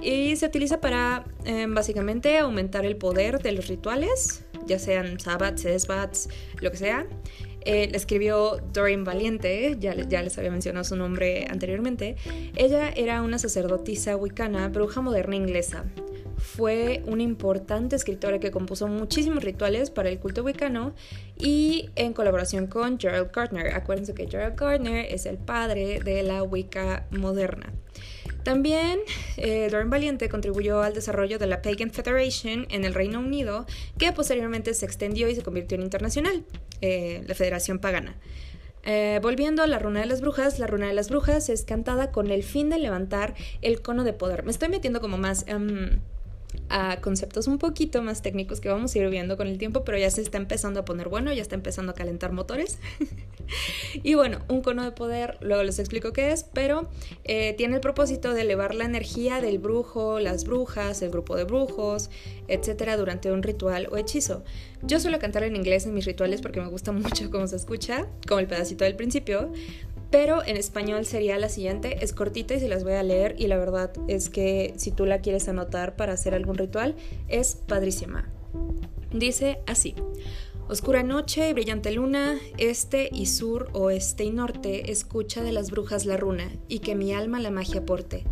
y 0.00 0.34
se 0.36 0.46
utiliza 0.46 0.80
para 0.80 1.24
eh, 1.44 1.66
básicamente 1.68 2.38
aumentar 2.38 2.84
el 2.84 2.96
poder 2.96 3.40
de 3.40 3.52
los 3.52 3.68
rituales, 3.68 4.44
ya 4.66 4.78
sean 4.78 5.18
sabbats, 5.18 5.64
esbats, 5.64 6.28
lo 6.60 6.70
que 6.70 6.76
sea. 6.76 7.06
Eh, 7.64 7.88
la 7.90 7.96
escribió 7.96 8.58
Doreen 8.72 9.04
Valiente, 9.04 9.76
ya, 9.78 9.94
ya, 9.94 10.22
les 10.22 10.36
había 10.36 10.50
mencionado 10.50 10.84
su 10.84 10.96
nombre 10.96 11.46
anteriormente. 11.48 12.16
Ella 12.56 12.90
era 12.90 13.22
una 13.22 13.38
sacerdotisa 13.38 14.16
wicana, 14.16 14.68
bruja 14.68 15.00
moderna 15.00 15.36
inglesa. 15.36 15.84
Fue 16.42 17.02
una 17.06 17.22
importante 17.22 17.94
escritora 17.94 18.40
que 18.40 18.50
compuso 18.50 18.88
muchísimos 18.88 19.44
rituales 19.44 19.90
para 19.90 20.10
el 20.10 20.18
culto 20.18 20.42
wicano 20.42 20.92
y 21.38 21.88
en 21.94 22.12
colaboración 22.12 22.66
con 22.66 22.98
Gerald 22.98 23.30
Gardner. 23.32 23.74
Acuérdense 23.74 24.12
que 24.12 24.26
Gerald 24.26 24.58
Gardner 24.58 25.06
es 25.08 25.24
el 25.24 25.38
padre 25.38 26.00
de 26.00 26.24
la 26.24 26.42
Wicca 26.42 27.06
moderna. 27.12 27.72
También 28.42 28.98
eh, 29.36 29.70
Valiente 29.86 30.28
contribuyó 30.28 30.82
al 30.82 30.94
desarrollo 30.94 31.38
de 31.38 31.46
la 31.46 31.62
Pagan 31.62 31.92
Federation 31.92 32.66
en 32.70 32.84
el 32.84 32.92
Reino 32.92 33.20
Unido, 33.20 33.64
que 33.96 34.10
posteriormente 34.10 34.74
se 34.74 34.84
extendió 34.84 35.28
y 35.28 35.36
se 35.36 35.42
convirtió 35.42 35.76
en 35.76 35.84
internacional, 35.84 36.44
eh, 36.80 37.22
la 37.26 37.36
Federación 37.36 37.78
Pagana. 37.78 38.16
Eh, 38.84 39.20
volviendo 39.22 39.62
a 39.62 39.68
la 39.68 39.78
runa 39.78 40.00
de 40.00 40.06
las 40.06 40.20
brujas, 40.20 40.58
la 40.58 40.66
runa 40.66 40.88
de 40.88 40.92
las 40.92 41.08
brujas 41.08 41.48
es 41.48 41.62
cantada 41.62 42.10
con 42.10 42.32
el 42.32 42.42
fin 42.42 42.68
de 42.68 42.78
levantar 42.78 43.34
el 43.62 43.80
cono 43.80 44.02
de 44.02 44.12
poder. 44.12 44.42
Me 44.42 44.50
estoy 44.50 44.68
metiendo 44.68 45.00
como 45.00 45.18
más... 45.18 45.44
Em, 45.46 46.00
a 46.68 47.00
conceptos 47.00 47.46
un 47.48 47.58
poquito 47.58 48.02
más 48.02 48.22
técnicos 48.22 48.60
que 48.60 48.68
vamos 48.68 48.94
a 48.94 48.98
ir 48.98 49.08
viendo 49.10 49.36
con 49.36 49.46
el 49.46 49.58
tiempo, 49.58 49.84
pero 49.84 49.98
ya 49.98 50.10
se 50.10 50.22
está 50.22 50.38
empezando 50.38 50.80
a 50.80 50.84
poner 50.84 51.08
bueno, 51.08 51.32
ya 51.32 51.42
está 51.42 51.54
empezando 51.54 51.92
a 51.92 51.94
calentar 51.94 52.32
motores. 52.32 52.78
y 54.02 54.14
bueno, 54.14 54.38
un 54.48 54.62
cono 54.62 54.82
de 54.82 54.92
poder, 54.92 55.36
luego 55.40 55.62
les 55.62 55.78
explico 55.78 56.12
qué 56.12 56.32
es, 56.32 56.44
pero 56.52 56.88
eh, 57.24 57.54
tiene 57.58 57.74
el 57.74 57.80
propósito 57.80 58.32
de 58.32 58.42
elevar 58.42 58.74
la 58.74 58.84
energía 58.84 59.40
del 59.40 59.58
brujo, 59.58 60.18
las 60.18 60.44
brujas, 60.44 61.02
el 61.02 61.10
grupo 61.10 61.36
de 61.36 61.44
brujos, 61.44 62.10
etcétera, 62.48 62.96
durante 62.96 63.30
un 63.30 63.42
ritual 63.42 63.88
o 63.90 63.96
hechizo. 63.96 64.42
Yo 64.82 64.98
suelo 64.98 65.18
cantar 65.18 65.44
en 65.44 65.56
inglés 65.56 65.86
en 65.86 65.94
mis 65.94 66.06
rituales 66.06 66.40
porque 66.40 66.60
me 66.60 66.68
gusta 66.68 66.92
mucho 66.92 67.30
cómo 67.30 67.46
se 67.46 67.56
escucha, 67.56 68.06
como 68.26 68.40
el 68.40 68.46
pedacito 68.46 68.84
del 68.84 68.96
principio, 68.96 69.52
pero 70.12 70.44
en 70.44 70.58
español 70.58 71.06
sería 71.06 71.38
la 71.38 71.48
siguiente, 71.48 72.04
es 72.04 72.12
cortita 72.12 72.54
y 72.54 72.60
se 72.60 72.68
las 72.68 72.84
voy 72.84 72.92
a 72.92 73.02
leer 73.02 73.34
y 73.38 73.46
la 73.46 73.56
verdad 73.56 73.92
es 74.08 74.28
que 74.28 74.74
si 74.76 74.92
tú 74.92 75.06
la 75.06 75.22
quieres 75.22 75.48
anotar 75.48 75.96
para 75.96 76.12
hacer 76.12 76.34
algún 76.34 76.56
ritual, 76.56 76.94
es 77.28 77.56
padrísima. 77.56 78.28
Dice 79.10 79.60
así. 79.66 79.94
Oscura 80.68 81.02
noche 81.02 81.48
y 81.48 81.52
brillante 81.54 81.90
luna, 81.92 82.38
este 82.56 83.08
y 83.12 83.26
sur, 83.26 83.68
oeste 83.72 84.24
y 84.24 84.30
norte, 84.30 84.92
escucha 84.92 85.42
de 85.42 85.52
las 85.52 85.70
brujas 85.70 86.06
la 86.06 86.16
runa, 86.16 86.50
y 86.68 86.78
que 86.78 86.94
mi 86.94 87.12
alma 87.12 87.40
la 87.40 87.50
magia 87.50 87.84
porte. 87.84 88.24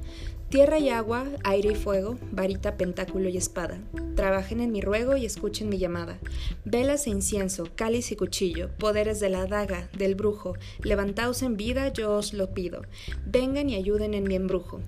Tierra 0.51 0.81
y 0.81 0.89
agua, 0.89 1.27
aire 1.45 1.71
y 1.71 1.75
fuego, 1.77 2.19
varita, 2.33 2.77
pentáculo 2.77 3.29
y 3.29 3.37
espada. 3.37 3.79
Trabajen 4.17 4.61
en 4.61 4.73
mi 4.73 4.81
ruego 4.81 5.17
y 5.17 5.25
escuchen 5.25 5.69
mi 5.69 5.79
llamada. 5.79 6.19
Velas 6.65 7.07
e 7.07 7.11
incienso, 7.11 7.69
cáliz 7.77 8.11
y 8.11 8.17
cuchillo, 8.17 8.69
poderes 8.77 9.21
de 9.21 9.29
la 9.29 9.47
daga, 9.47 9.89
del 9.97 10.17
brujo, 10.17 10.55
levantaos 10.83 11.45
en 11.45 11.57
vida, 11.57 11.93
yo 11.93 12.17
os 12.17 12.33
lo 12.33 12.53
pido. 12.53 12.83
Vengan 13.25 13.71
y 13.71 13.77
ayuden 13.77 14.13
en 14.13 14.25
mi 14.25 14.35
embrujo. 14.35 14.81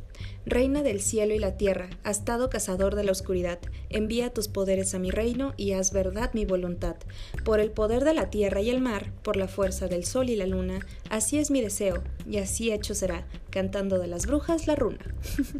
Reina 0.44 0.82
del 0.82 1.00
cielo 1.00 1.34
y 1.34 1.38
la 1.38 1.56
tierra, 1.56 1.88
astado 2.02 2.50
cazador 2.50 2.96
de 2.96 3.04
la 3.04 3.12
oscuridad, 3.12 3.60
envía 3.90 4.32
tus 4.32 4.48
poderes 4.48 4.92
a 4.94 4.98
mi 4.98 5.10
reino 5.12 5.54
y 5.56 5.72
haz 5.72 5.92
verdad 5.92 6.30
mi 6.34 6.44
voluntad. 6.44 6.96
Por 7.44 7.60
el 7.60 7.70
poder 7.70 8.02
de 8.02 8.12
la 8.12 8.28
tierra 8.28 8.60
y 8.60 8.70
el 8.70 8.80
mar, 8.80 9.12
por 9.22 9.36
la 9.36 9.46
fuerza 9.46 9.86
del 9.86 10.04
sol 10.04 10.30
y 10.30 10.36
la 10.36 10.46
luna, 10.46 10.80
así 11.10 11.38
es 11.38 11.52
mi 11.52 11.60
deseo, 11.60 12.02
y 12.28 12.38
así 12.38 12.72
hecho 12.72 12.94
será, 12.94 13.24
cantando 13.50 13.98
de 14.00 14.08
las 14.08 14.26
brujas 14.26 14.66
la 14.66 14.74
runa. 14.74 14.98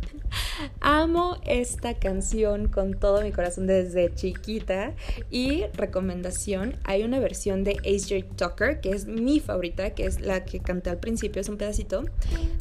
Amo 0.81 1.39
esta 1.45 1.95
canción 1.95 2.69
con 2.69 2.95
todo 2.95 3.23
mi 3.23 3.31
corazón 3.31 3.67
desde 3.67 4.12
chiquita 4.15 4.95
y 5.31 5.65
recomendación, 5.75 6.77
hay 6.85 7.05
una 7.05 7.21
versión 7.21 7.62
de 7.62 7.77
Ace 7.81 8.25
Tucker 8.37 8.81
que 8.81 8.91
es 8.91 9.07
mi 9.07 9.39
favorita, 9.39 9.91
que 9.91 10.07
es 10.07 10.21
la 10.21 10.45
que 10.45 10.61
canté 10.61 10.91
al 10.91 10.99
principio, 10.99 11.41
es 11.41 11.49
un 11.49 11.57
pedacito. 11.57 12.05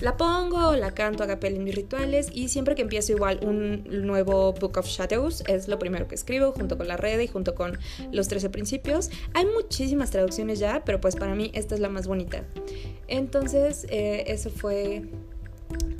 La 0.02 0.18
pongo, 0.18 0.76
la 0.76 0.92
canto 0.92 1.24
a 1.24 1.28
capella 1.28 1.58
en 1.58 1.64
mis 1.64 1.76
y 2.34 2.50
siempre 2.50 2.76
que 2.76 2.82
empiezo 2.82 3.14
igual 3.14 3.40
un 3.42 3.84
nuevo 4.06 4.54
Book 4.54 4.78
of 4.78 4.86
Shadows 4.86 5.44
es 5.48 5.68
lo 5.68 5.80
primero 5.80 6.08
que 6.08 6.16
escribo 6.16 6.52
junto 6.52 6.78
con 6.78 6.88
la 6.88 6.98
red 6.98 7.20
y 7.22 7.28
junto 7.28 7.56
con 7.56 7.78
los 8.12 8.28
13 8.28 8.50
principios. 8.50 9.10
Hay 9.34 9.46
muchísimas 9.46 10.12
traducciones 10.12 10.60
ya, 10.60 10.84
pero 10.86 11.00
pues 11.00 11.16
para 11.16 11.36
mí 11.36 11.52
esta 11.54 11.76
es 11.76 11.82
la 11.82 11.90
más 11.90 12.08
bonita. 12.08 12.44
Entonces, 13.08 13.86
eh, 13.90 14.26
eso 14.28 14.50
fue 14.50 15.04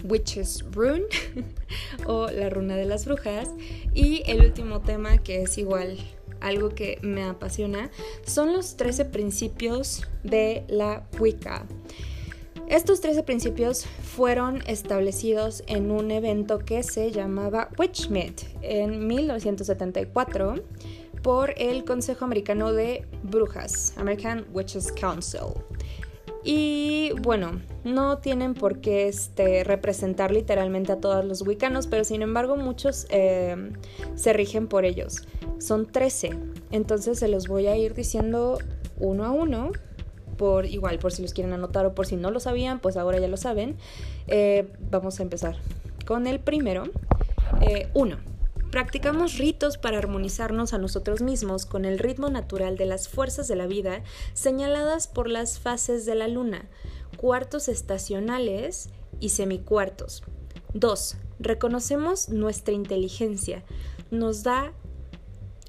Witch's 0.04 0.66
Rune 0.72 1.06
o 2.06 2.30
la 2.30 2.50
runa 2.50 2.76
de 2.76 2.86
las 2.86 3.06
brujas. 3.06 3.50
Y 3.94 4.24
el 4.26 4.42
último 4.42 4.82
tema 4.82 5.18
que 5.20 5.44
es 5.44 5.58
igual 5.58 5.98
algo 6.42 6.70
que 6.70 7.00
me 7.02 7.24
apasiona 7.24 7.90
son 8.26 8.52
los 8.52 8.76
13 8.76 9.06
principios 9.06 10.08
de 10.24 10.66
la 10.68 11.08
Wicca. 11.20 11.66
Estos 12.72 13.02
13 13.02 13.24
principios 13.24 13.86
fueron 13.86 14.64
establecidos 14.66 15.62
en 15.68 15.92
un 15.92 16.10
evento 16.10 16.60
que 16.60 16.84
se 16.84 17.12
llamaba 17.12 17.68
Witchmeet 17.78 18.46
en 18.62 19.08
1974 19.08 20.56
por 21.22 21.54
el 21.58 21.84
Consejo 21.84 22.24
Americano 22.24 22.72
de 22.72 23.06
Brujas, 23.24 23.94
American 23.98 24.46
Witches 24.54 24.90
Council. 24.94 25.52
Y 26.46 27.12
bueno, 27.22 27.62
no 27.84 28.20
tienen 28.20 28.54
por 28.54 28.80
qué 28.80 29.10
este, 29.10 29.66
representar 29.66 30.32
literalmente 30.32 30.94
a 30.94 31.02
todos 31.02 31.26
los 31.26 31.46
wicanos, 31.46 31.88
pero 31.88 32.06
sin 32.06 32.22
embargo 32.22 32.56
muchos 32.56 33.06
eh, 33.10 33.74
se 34.16 34.32
rigen 34.32 34.68
por 34.68 34.86
ellos. 34.86 35.28
Son 35.60 35.92
13, 35.92 36.40
entonces 36.72 37.20
se 37.20 37.28
los 37.28 37.50
voy 37.50 37.68
a 37.68 37.76
ir 37.76 37.96
diciendo 37.96 38.60
uno 38.98 39.26
a 39.26 39.32
uno, 39.32 39.72
por 40.42 40.66
igual, 40.66 40.98
por 40.98 41.12
si 41.12 41.22
los 41.22 41.36
quieren 41.36 41.54
anotar 41.54 41.86
o 41.86 41.94
por 41.94 42.08
si 42.08 42.16
no 42.16 42.32
lo 42.32 42.40
sabían, 42.40 42.80
pues 42.80 42.98
ahora 42.98 43.20
ya 43.20 43.28
lo 43.28 43.38
saben. 43.38 43.78
Eh, 44.26 44.74
vamos 44.90 45.20
a 45.20 45.22
empezar 45.22 45.58
con 46.08 46.26
el 46.26 46.40
primero. 46.40 46.86
Eh, 47.62 47.92
uno. 47.94 48.18
Practicamos 48.72 49.38
ritos 49.38 49.78
para 49.78 50.00
armonizarnos 50.00 50.74
a 50.74 50.80
nosotros 50.80 51.22
mismos 51.22 51.68
con 51.68 51.86
el 51.86 52.00
ritmo 52.00 52.32
natural 52.32 52.76
de 52.76 52.88
las 52.88 53.08
fuerzas 53.08 53.48
de 53.48 53.56
la 53.56 53.68
vida 53.68 54.02
señaladas 54.34 55.08
por 55.08 55.30
las 55.30 55.60
fases 55.60 56.08
de 56.08 56.16
la 56.16 56.28
luna, 56.28 56.66
cuartos 57.18 57.68
estacionales 57.68 58.90
y 59.20 59.30
semicuartos. 59.30 60.24
2. 60.74 61.18
Reconocemos 61.40 62.30
nuestra 62.30 62.74
inteligencia. 62.74 63.64
Nos 64.10 64.42
da, 64.42 64.74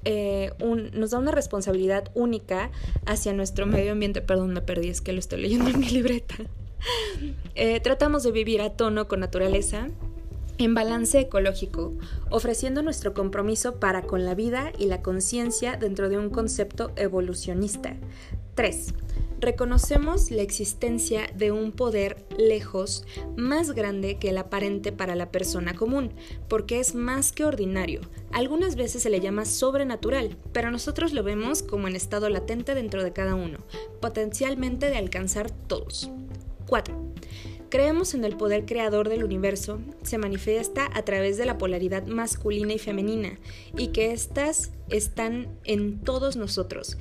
eh, 0.05 0.51
nos 0.93 1.11
da 1.11 1.19
una 1.19 1.31
responsabilidad 1.31 2.09
única 2.13 2.71
hacia 3.05 3.33
nuestro 3.33 3.65
medio 3.65 3.93
ambiente. 3.93 4.21
Perdón, 4.21 4.53
me 4.53 4.61
perdí, 4.61 4.89
es 4.89 5.01
que 5.01 5.13
lo 5.13 5.19
estoy 5.19 5.41
leyendo 5.41 5.69
en 5.69 5.79
mi 5.79 5.89
libreta. 5.89 6.35
Eh, 7.55 7.79
tratamos 7.79 8.23
de 8.23 8.33
vivir 8.33 8.61
a 8.61 8.71
tono 8.71 9.07
con 9.07 9.21
naturaleza 9.21 9.87
en 10.57 10.73
balance 10.73 11.19
ecológico, 11.19 11.93
ofreciendo 12.29 12.81
nuestro 12.81 13.13
compromiso 13.13 13.79
para 13.79 14.01
con 14.01 14.25
la 14.25 14.35
vida 14.35 14.73
y 14.77 14.87
la 14.87 15.01
conciencia 15.01 15.77
dentro 15.77 16.09
de 16.09 16.17
un 16.17 16.29
concepto 16.29 16.91
evolucionista. 16.95 17.95
3. 18.55 18.93
Reconocemos 19.43 20.31
la 20.31 20.41
existencia 20.41 21.29
de 21.35 21.51
un 21.51 21.71
poder 21.71 22.25
lejos 22.37 23.05
más 23.35 23.71
grande 23.71 24.17
que 24.17 24.29
el 24.29 24.37
aparente 24.37 24.91
para 24.91 25.15
la 25.15 25.31
persona 25.31 25.73
común, 25.73 26.13
porque 26.47 26.79
es 26.79 26.95
más 26.95 27.31
que 27.31 27.45
ordinario. 27.45 28.01
Algunas 28.31 28.75
veces 28.75 29.03
se 29.03 29.09
le 29.09 29.19
llama 29.19 29.45
sobrenatural, 29.45 30.37
pero 30.51 30.71
nosotros 30.71 31.13
lo 31.13 31.23
vemos 31.23 31.61
como 31.61 31.87
en 31.87 31.95
estado 31.95 32.29
latente 32.29 32.73
dentro 32.73 33.03
de 33.03 33.13
cada 33.13 33.35
uno, 33.35 33.59
potencialmente 34.01 34.89
de 34.89 34.97
alcanzar 34.97 35.51
todos. 35.51 36.09
4. 36.67 37.13
Creemos 37.69 38.13
en 38.13 38.23
el 38.23 38.37
poder 38.37 38.65
creador 38.65 39.09
del 39.09 39.23
universo, 39.23 39.79
se 40.03 40.19
manifiesta 40.19 40.89
a 40.93 41.01
través 41.03 41.37
de 41.37 41.45
la 41.45 41.57
polaridad 41.57 42.05
masculina 42.05 42.73
y 42.73 42.79
femenina, 42.79 43.39
y 43.75 43.87
que 43.87 44.11
éstas 44.11 44.71
están 44.89 45.47
en 45.63 45.99
todos 45.99 46.37
nosotros, 46.37 46.97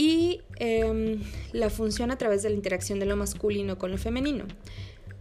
y 0.00 0.40
em, 0.56 1.20
la 1.52 1.68
función 1.68 2.10
a 2.10 2.16
través 2.16 2.42
de 2.42 2.48
la 2.48 2.56
interacción 2.56 2.98
de 3.00 3.04
lo 3.04 3.16
masculino 3.16 3.76
con 3.76 3.90
lo 3.90 3.98
femenino. 3.98 4.46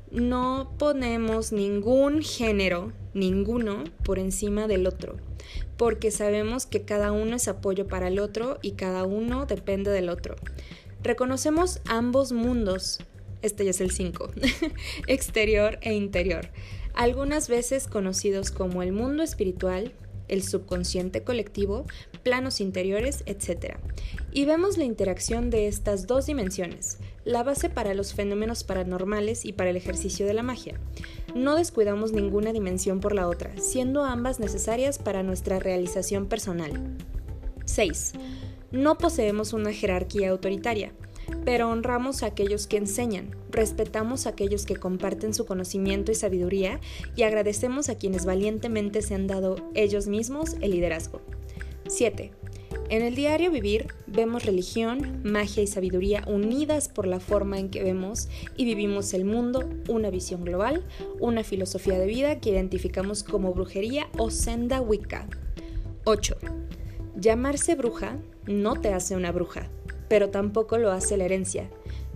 No 0.09 0.73
ponemos 0.79 1.51
ningún 1.51 2.21
género, 2.21 2.93
ninguno, 3.13 3.83
por 4.05 4.19
encima 4.19 4.67
del 4.67 4.87
otro, 4.87 5.17
porque 5.75 6.11
sabemos 6.11 6.65
que 6.65 6.83
cada 6.83 7.11
uno 7.11 7.35
es 7.35 7.49
apoyo 7.49 7.89
para 7.89 8.07
el 8.07 8.19
otro 8.19 8.57
y 8.61 8.71
cada 8.71 9.03
uno 9.03 9.45
depende 9.45 9.91
del 9.91 10.07
otro. 10.07 10.37
Reconocemos 11.03 11.81
ambos 11.85 12.31
mundos, 12.31 12.99
este 13.41 13.65
ya 13.65 13.71
es 13.71 13.81
el 13.81 13.91
5, 13.91 14.31
exterior 15.07 15.77
e 15.81 15.93
interior, 15.93 16.51
algunas 16.93 17.49
veces 17.49 17.89
conocidos 17.89 18.51
como 18.51 18.81
el 18.81 18.93
mundo 18.93 19.23
espiritual, 19.23 19.91
el 20.29 20.41
subconsciente 20.41 21.23
colectivo, 21.23 21.85
planos 22.23 22.61
interiores, 22.61 23.23
etc. 23.25 23.77
Y 24.31 24.45
vemos 24.45 24.77
la 24.77 24.83
interacción 24.83 25.49
de 25.49 25.67
estas 25.67 26.07
dos 26.07 26.25
dimensiones, 26.25 26.97
la 27.25 27.43
base 27.43 27.69
para 27.69 27.93
los 27.93 28.13
fenómenos 28.13 28.63
paranormales 28.63 29.45
y 29.45 29.53
para 29.53 29.69
el 29.69 29.77
ejercicio 29.77 30.25
de 30.25 30.33
la 30.33 30.43
magia. 30.43 30.79
No 31.35 31.55
descuidamos 31.55 32.11
ninguna 32.11 32.53
dimensión 32.53 32.99
por 32.99 33.13
la 33.13 33.27
otra, 33.27 33.51
siendo 33.59 34.03
ambas 34.03 34.39
necesarias 34.39 34.97
para 34.97 35.23
nuestra 35.23 35.59
realización 35.59 36.27
personal. 36.27 36.97
6. 37.65 38.13
No 38.71 38.97
poseemos 38.97 39.53
una 39.53 39.73
jerarquía 39.73 40.29
autoritaria 40.29 40.93
pero 41.45 41.69
honramos 41.69 42.23
a 42.23 42.27
aquellos 42.27 42.67
que 42.67 42.77
enseñan, 42.77 43.35
respetamos 43.51 44.25
a 44.25 44.29
aquellos 44.29 44.65
que 44.65 44.75
comparten 44.75 45.33
su 45.33 45.45
conocimiento 45.45 46.11
y 46.11 46.15
sabiduría 46.15 46.79
y 47.15 47.23
agradecemos 47.23 47.89
a 47.89 47.95
quienes 47.95 48.25
valientemente 48.25 49.01
se 49.01 49.15
han 49.15 49.27
dado 49.27 49.55
ellos 49.73 50.07
mismos 50.07 50.55
el 50.61 50.71
liderazgo. 50.71 51.21
7. 51.89 52.31
En 52.89 53.01
el 53.01 53.15
diario 53.15 53.51
vivir 53.51 53.87
vemos 54.07 54.45
religión, 54.45 55.21
magia 55.23 55.61
y 55.63 55.67
sabiduría 55.67 56.23
unidas 56.27 56.87
por 56.87 57.05
la 57.05 57.19
forma 57.19 57.59
en 57.59 57.69
que 57.69 57.83
vemos 57.83 58.29
y 58.55 58.65
vivimos 58.65 59.13
el 59.13 59.25
mundo, 59.25 59.69
una 59.87 60.09
visión 60.09 60.43
global, 60.43 60.85
una 61.19 61.43
filosofía 61.43 61.99
de 61.99 62.05
vida 62.05 62.39
que 62.39 62.51
identificamos 62.51 63.23
como 63.23 63.53
brujería 63.53 64.07
o 64.17 64.29
senda 64.29 64.81
wicca. 64.81 65.27
8. 66.05 66.37
Llamarse 67.15 67.75
bruja 67.75 68.17
no 68.45 68.79
te 68.79 68.93
hace 68.93 69.15
una 69.15 69.31
bruja 69.31 69.69
pero 70.09 70.29
tampoco 70.29 70.77
lo 70.77 70.91
hace 70.91 71.15
la 71.15 71.25
herencia, 71.25 71.69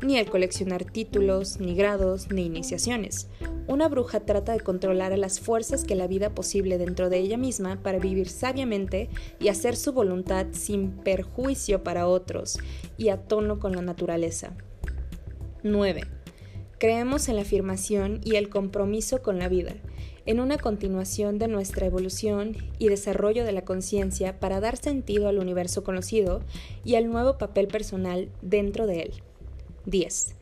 ni 0.03 0.17
el 0.17 0.29
coleccionar 0.29 0.85
títulos, 0.85 1.59
ni 1.59 1.75
grados, 1.75 2.29
ni 2.31 2.45
iniciaciones. 2.45 3.27
Una 3.67 3.87
bruja 3.87 4.19
trata 4.19 4.53
de 4.53 4.59
controlar 4.59 5.13
a 5.13 5.17
las 5.17 5.39
fuerzas 5.39 5.83
que 5.83 5.95
la 5.95 6.07
vida 6.07 6.35
posible 6.35 6.77
dentro 6.77 7.09
de 7.09 7.19
ella 7.19 7.37
misma 7.37 7.81
para 7.81 7.99
vivir 7.99 8.29
sabiamente 8.29 9.09
y 9.39 9.47
hacer 9.47 9.75
su 9.75 9.93
voluntad 9.93 10.47
sin 10.51 10.91
perjuicio 10.91 11.83
para 11.83 12.07
otros 12.07 12.59
y 12.97 13.09
a 13.09 13.17
tono 13.17 13.59
con 13.59 13.73
la 13.73 13.81
naturaleza. 13.81 14.53
9. 15.63 16.01
Creemos 16.77 17.29
en 17.29 17.37
la 17.37 17.43
afirmación 17.43 18.19
y 18.23 18.35
el 18.35 18.49
compromiso 18.49 19.21
con 19.21 19.39
la 19.39 19.47
vida 19.47 19.75
en 20.25 20.39
una 20.39 20.57
continuación 20.57 21.37
de 21.37 21.47
nuestra 21.47 21.85
evolución 21.85 22.55
y 22.79 22.87
desarrollo 22.87 23.43
de 23.43 23.51
la 23.51 23.65
conciencia 23.65 24.39
para 24.39 24.59
dar 24.59 24.77
sentido 24.77 25.27
al 25.27 25.39
universo 25.39 25.83
conocido 25.83 26.41
y 26.83 26.95
al 26.95 27.09
nuevo 27.09 27.37
papel 27.37 27.67
personal 27.67 28.29
dentro 28.41 28.87
de 28.87 29.01
él. 29.01 29.13
10. 29.85 30.35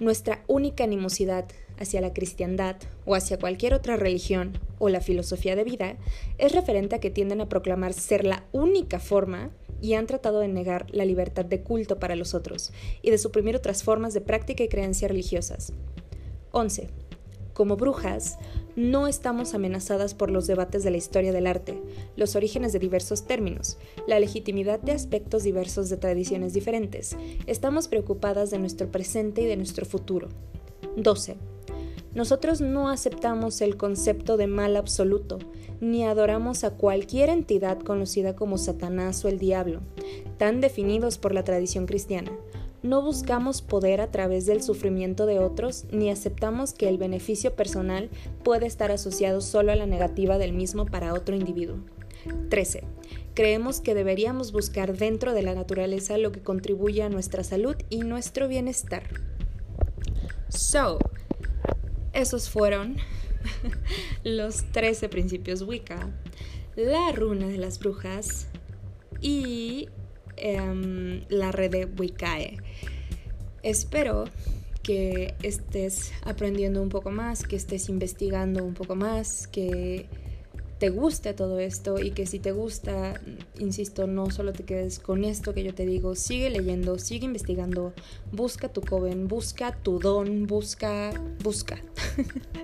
Nuestra 0.00 0.44
única 0.46 0.84
animosidad 0.84 1.46
hacia 1.78 2.00
la 2.00 2.12
cristiandad 2.12 2.76
o 3.04 3.14
hacia 3.14 3.38
cualquier 3.38 3.74
otra 3.74 3.96
religión 3.96 4.58
o 4.78 4.88
la 4.88 5.00
filosofía 5.00 5.56
de 5.56 5.64
vida 5.64 5.96
es 6.38 6.52
referente 6.52 6.96
a 6.96 7.00
que 7.00 7.10
tienden 7.10 7.40
a 7.40 7.48
proclamar 7.48 7.92
ser 7.92 8.24
la 8.24 8.44
única 8.52 8.98
forma 9.00 9.50
y 9.80 9.94
han 9.94 10.06
tratado 10.06 10.40
de 10.40 10.48
negar 10.48 10.86
la 10.90 11.04
libertad 11.04 11.44
de 11.44 11.62
culto 11.62 11.98
para 11.98 12.16
los 12.16 12.34
otros 12.34 12.72
y 13.02 13.10
de 13.10 13.18
suprimir 13.18 13.56
otras 13.56 13.82
formas 13.82 14.14
de 14.14 14.20
práctica 14.20 14.64
y 14.64 14.68
creencias 14.68 15.10
religiosas. 15.10 15.72
11. 16.50 16.88
Como 17.58 17.76
brujas, 17.76 18.38
no 18.76 19.08
estamos 19.08 19.52
amenazadas 19.52 20.14
por 20.14 20.30
los 20.30 20.46
debates 20.46 20.84
de 20.84 20.92
la 20.92 20.96
historia 20.96 21.32
del 21.32 21.48
arte, 21.48 21.82
los 22.14 22.36
orígenes 22.36 22.72
de 22.72 22.78
diversos 22.78 23.24
términos, 23.24 23.78
la 24.06 24.20
legitimidad 24.20 24.78
de 24.78 24.92
aspectos 24.92 25.42
diversos 25.42 25.88
de 25.88 25.96
tradiciones 25.96 26.52
diferentes. 26.54 27.16
Estamos 27.48 27.88
preocupadas 27.88 28.52
de 28.52 28.60
nuestro 28.60 28.92
presente 28.92 29.42
y 29.42 29.46
de 29.46 29.56
nuestro 29.56 29.86
futuro. 29.86 30.28
12. 30.98 31.36
Nosotros 32.14 32.60
no 32.60 32.90
aceptamos 32.90 33.60
el 33.60 33.76
concepto 33.76 34.36
de 34.36 34.46
mal 34.46 34.76
absoluto, 34.76 35.40
ni 35.80 36.04
adoramos 36.04 36.62
a 36.62 36.70
cualquier 36.70 37.28
entidad 37.28 37.80
conocida 37.80 38.36
como 38.36 38.56
Satanás 38.56 39.24
o 39.24 39.28
el 39.28 39.40
diablo, 39.40 39.80
tan 40.36 40.60
definidos 40.60 41.18
por 41.18 41.34
la 41.34 41.42
tradición 41.42 41.86
cristiana. 41.86 42.30
No 42.88 43.02
buscamos 43.02 43.60
poder 43.60 44.00
a 44.00 44.10
través 44.10 44.46
del 44.46 44.62
sufrimiento 44.62 45.26
de 45.26 45.40
otros 45.40 45.84
ni 45.92 46.08
aceptamos 46.08 46.72
que 46.72 46.88
el 46.88 46.96
beneficio 46.96 47.54
personal 47.54 48.08
puede 48.42 48.64
estar 48.64 48.90
asociado 48.90 49.42
solo 49.42 49.72
a 49.72 49.76
la 49.76 49.84
negativa 49.84 50.38
del 50.38 50.54
mismo 50.54 50.86
para 50.86 51.12
otro 51.12 51.36
individuo. 51.36 51.76
13. 52.48 52.84
Creemos 53.34 53.82
que 53.82 53.94
deberíamos 53.94 54.52
buscar 54.52 54.96
dentro 54.96 55.34
de 55.34 55.42
la 55.42 55.54
naturaleza 55.54 56.16
lo 56.16 56.32
que 56.32 56.40
contribuye 56.40 57.02
a 57.02 57.10
nuestra 57.10 57.44
salud 57.44 57.76
y 57.90 57.98
nuestro 58.04 58.48
bienestar. 58.48 59.02
So, 60.48 60.98
esos 62.14 62.48
fueron 62.48 62.96
los 64.24 64.62
13 64.72 65.10
principios 65.10 65.60
Wicca, 65.60 66.08
la 66.74 67.12
runa 67.12 67.48
de 67.48 67.58
las 67.58 67.78
brujas 67.80 68.48
y 69.20 69.90
Em, 70.40 71.22
la 71.28 71.52
red 71.52 71.70
de 71.70 71.84
Wiccae. 71.86 72.58
Espero 73.62 74.24
que 74.82 75.34
estés 75.42 76.12
aprendiendo 76.22 76.80
un 76.80 76.88
poco 76.88 77.10
más, 77.10 77.42
que 77.42 77.56
estés 77.56 77.88
investigando 77.88 78.64
un 78.64 78.74
poco 78.74 78.94
más, 78.94 79.46
que 79.46 80.06
te 80.78 80.90
guste 80.90 81.34
todo 81.34 81.58
esto 81.58 81.98
y 81.98 82.12
que 82.12 82.24
si 82.24 82.38
te 82.38 82.52
gusta, 82.52 83.20
insisto, 83.58 84.06
no 84.06 84.30
solo 84.30 84.52
te 84.52 84.64
quedes 84.64 84.98
con 85.00 85.24
esto 85.24 85.52
que 85.52 85.64
yo 85.64 85.74
te 85.74 85.84
digo, 85.84 86.14
sigue 86.14 86.50
leyendo, 86.50 86.98
sigue 86.98 87.26
investigando, 87.26 87.92
busca 88.32 88.68
tu 88.68 88.80
coven, 88.80 89.26
busca 89.28 89.72
tu 89.72 89.98
don, 89.98 90.46
busca, 90.46 91.10
busca. 91.42 91.78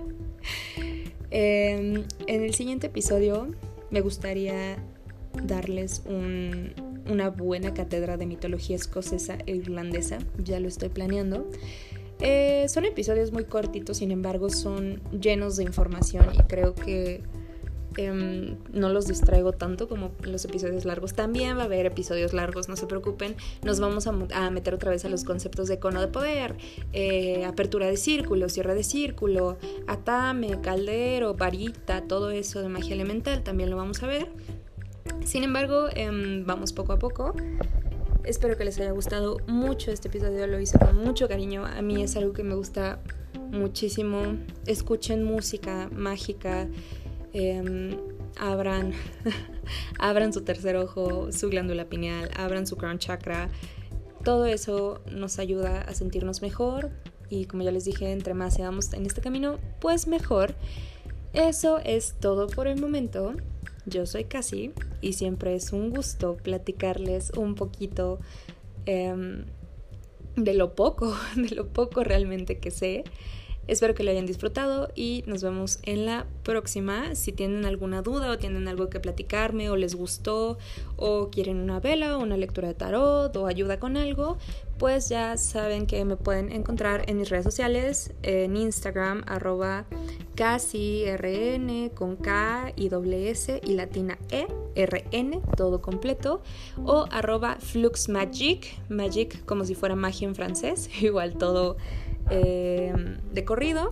Em, 1.31 2.05
en 2.27 2.43
el 2.43 2.53
siguiente 2.53 2.87
episodio 2.87 3.51
me 3.89 3.99
gustaría 3.99 4.77
darles 5.43 6.01
un, 6.05 6.73
una 7.09 7.29
buena 7.29 7.73
cátedra 7.73 8.17
de 8.17 8.25
mitología 8.25 8.75
escocesa 8.75 9.37
e 9.45 9.55
irlandesa, 9.55 10.19
ya 10.43 10.59
lo 10.59 10.67
estoy 10.67 10.89
planeando. 10.89 11.47
Eh, 12.19 12.65
son 12.69 12.85
episodios 12.85 13.31
muy 13.31 13.43
cortitos, 13.45 13.97
sin 13.97 14.11
embargo 14.11 14.49
son 14.49 15.01
llenos 15.19 15.57
de 15.57 15.63
información 15.63 16.27
y 16.33 16.43
creo 16.43 16.73
que 16.73 17.21
em, 17.97 18.57
no 18.71 18.89
los 18.89 19.07
distraigo 19.07 19.51
tanto 19.51 19.89
como 19.89 20.11
los 20.21 20.45
episodios 20.45 20.85
largos. 20.85 21.13
También 21.13 21.57
va 21.57 21.63
a 21.63 21.65
haber 21.65 21.85
episodios 21.85 22.33
largos, 22.33 22.69
no 22.69 22.77
se 22.77 22.87
preocupen. 22.87 23.35
Nos 23.63 23.79
vamos 23.79 24.07
a, 24.07 24.49
meter 24.49 24.73
otra 24.73 24.91
vez 24.91 25.03
a 25.03 25.09
los 25.09 25.25
conceptos 25.25 25.67
de 25.67 25.79
cono 25.79 25.99
de 25.99 26.07
poder, 26.07 26.55
eh, 26.93 27.43
apertura 27.45 27.87
de 27.87 27.97
círculo, 27.97 28.47
cierre 28.47 28.75
de 28.75 28.83
círculo, 28.83 29.57
atame, 29.87 30.61
caldero, 30.61 31.33
varita, 31.33 32.07
todo 32.07 32.31
eso 32.31 32.61
de 32.61 32.69
magia 32.69 32.93
elemental, 32.93 33.43
también 33.43 33.69
lo 33.69 33.75
vamos 33.75 34.03
a 34.03 34.07
ver. 34.07 34.29
Sin 35.25 35.43
embargo, 35.43 35.87
em, 35.93 36.45
vamos 36.45 36.71
poco 36.71 36.93
a 36.93 36.99
poco. 36.99 37.33
Espero 38.23 38.57
que 38.57 38.63
les 38.63 38.79
haya 38.79 38.91
gustado 38.91 39.37
mucho 39.47 39.91
este 39.91 40.07
episodio, 40.07 40.45
lo 40.47 40.59
hice 40.59 40.77
con 40.77 40.97
mucho 41.03 41.27
cariño. 41.27 41.65
A 41.65 41.81
mí 41.81 42.01
es 42.03 42.15
algo 42.15 42.31
que 42.31 42.43
me 42.43 42.55
gusta 42.55 42.99
muchísimo. 43.51 44.37
Escuchen 44.65 45.23
música 45.23 45.89
mágica, 45.91 46.67
em, 47.33 47.97
abran, 48.37 48.93
abran 49.99 50.31
su 50.31 50.41
tercer 50.41 50.75
ojo, 50.75 51.31
su 51.31 51.49
glándula 51.49 51.85
pineal, 51.85 52.29
abran 52.35 52.67
su 52.67 52.77
crown 52.77 52.99
chakra. 52.99 53.49
Todo 54.23 54.45
eso 54.45 55.01
nos 55.11 55.39
ayuda 55.39 55.81
a 55.81 55.93
sentirnos 55.95 56.41
mejor 56.41 56.91
y 57.29 57.45
como 57.45 57.63
ya 57.63 57.71
les 57.71 57.85
dije, 57.85 58.11
entre 58.11 58.33
más 58.35 58.53
seamos 58.53 58.93
en 58.93 59.05
este 59.05 59.21
camino, 59.21 59.57
pues 59.81 60.07
mejor. 60.07 60.53
Eso 61.33 61.79
es 61.79 62.15
todo 62.19 62.47
por 62.47 62.67
el 62.67 62.79
momento. 62.79 63.33
Yo 63.85 64.05
soy 64.05 64.25
Casi 64.25 64.71
y 65.01 65.13
siempre 65.13 65.55
es 65.55 65.71
un 65.71 65.89
gusto 65.91 66.37
platicarles 66.37 67.31
un 67.31 67.55
poquito 67.55 68.19
em, 68.85 69.45
de 70.35 70.53
lo 70.53 70.75
poco, 70.75 71.15
de 71.35 71.49
lo 71.49 71.67
poco 71.67 72.03
realmente 72.03 72.59
que 72.59 72.71
sé. 72.71 73.03
Espero 73.67 73.95
que 73.95 74.03
lo 74.03 74.11
hayan 74.11 74.25
disfrutado 74.25 74.89
y 74.95 75.23
nos 75.27 75.43
vemos 75.43 75.79
en 75.83 76.05
la 76.05 76.25
próxima. 76.43 77.15
Si 77.15 77.31
tienen 77.31 77.65
alguna 77.65 78.01
duda 78.01 78.31
o 78.31 78.37
tienen 78.37 78.67
algo 78.67 78.89
que 78.89 78.99
platicarme 78.99 79.69
o 79.69 79.75
les 79.75 79.95
gustó 79.95 80.57
o 80.97 81.29
quieren 81.29 81.57
una 81.57 81.79
vela 81.79 82.17
o 82.17 82.21
una 82.21 82.37
lectura 82.37 82.67
de 82.67 82.73
tarot 82.75 83.35
o 83.35 83.47
ayuda 83.47 83.79
con 83.79 83.97
algo, 83.97 84.37
pues 84.77 85.09
ya 85.09 85.37
saben 85.37 85.87
que 85.87 86.03
me 86.05 86.17
pueden 86.17 86.51
encontrar 86.51 87.09
en 87.09 87.17
mis 87.17 87.29
redes 87.29 87.45
sociales, 87.45 88.13
en 88.23 88.57
Instagram, 88.57 89.23
arroba 89.25 89.85
rn 90.37 91.89
con 91.89 92.17
K 92.17 92.73
y 92.75 92.89
doble 92.89 93.29
S 93.29 93.61
y 93.63 93.73
latina 93.73 94.17
E, 94.29 94.47
RN, 94.75 95.41
todo 95.55 95.81
completo, 95.81 96.41
o 96.83 97.05
arroba 97.09 97.57
fluxmagic, 97.59 98.77
magic 98.89 99.45
como 99.45 99.63
si 99.63 99.75
fuera 99.75 99.95
magia 99.95 100.27
en 100.27 100.35
francés, 100.35 100.89
igual 101.01 101.37
todo 101.37 101.77
Em, 102.29 103.17
de 103.33 103.45
corrido. 103.45 103.89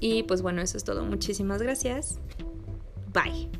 Y 0.00 0.22
pues 0.24 0.42
bueno, 0.42 0.62
eso 0.62 0.76
es 0.76 0.84
todo. 0.84 1.04
Muchísimas 1.04 1.62
gracias. 1.62 2.18
Bye. 3.12 3.50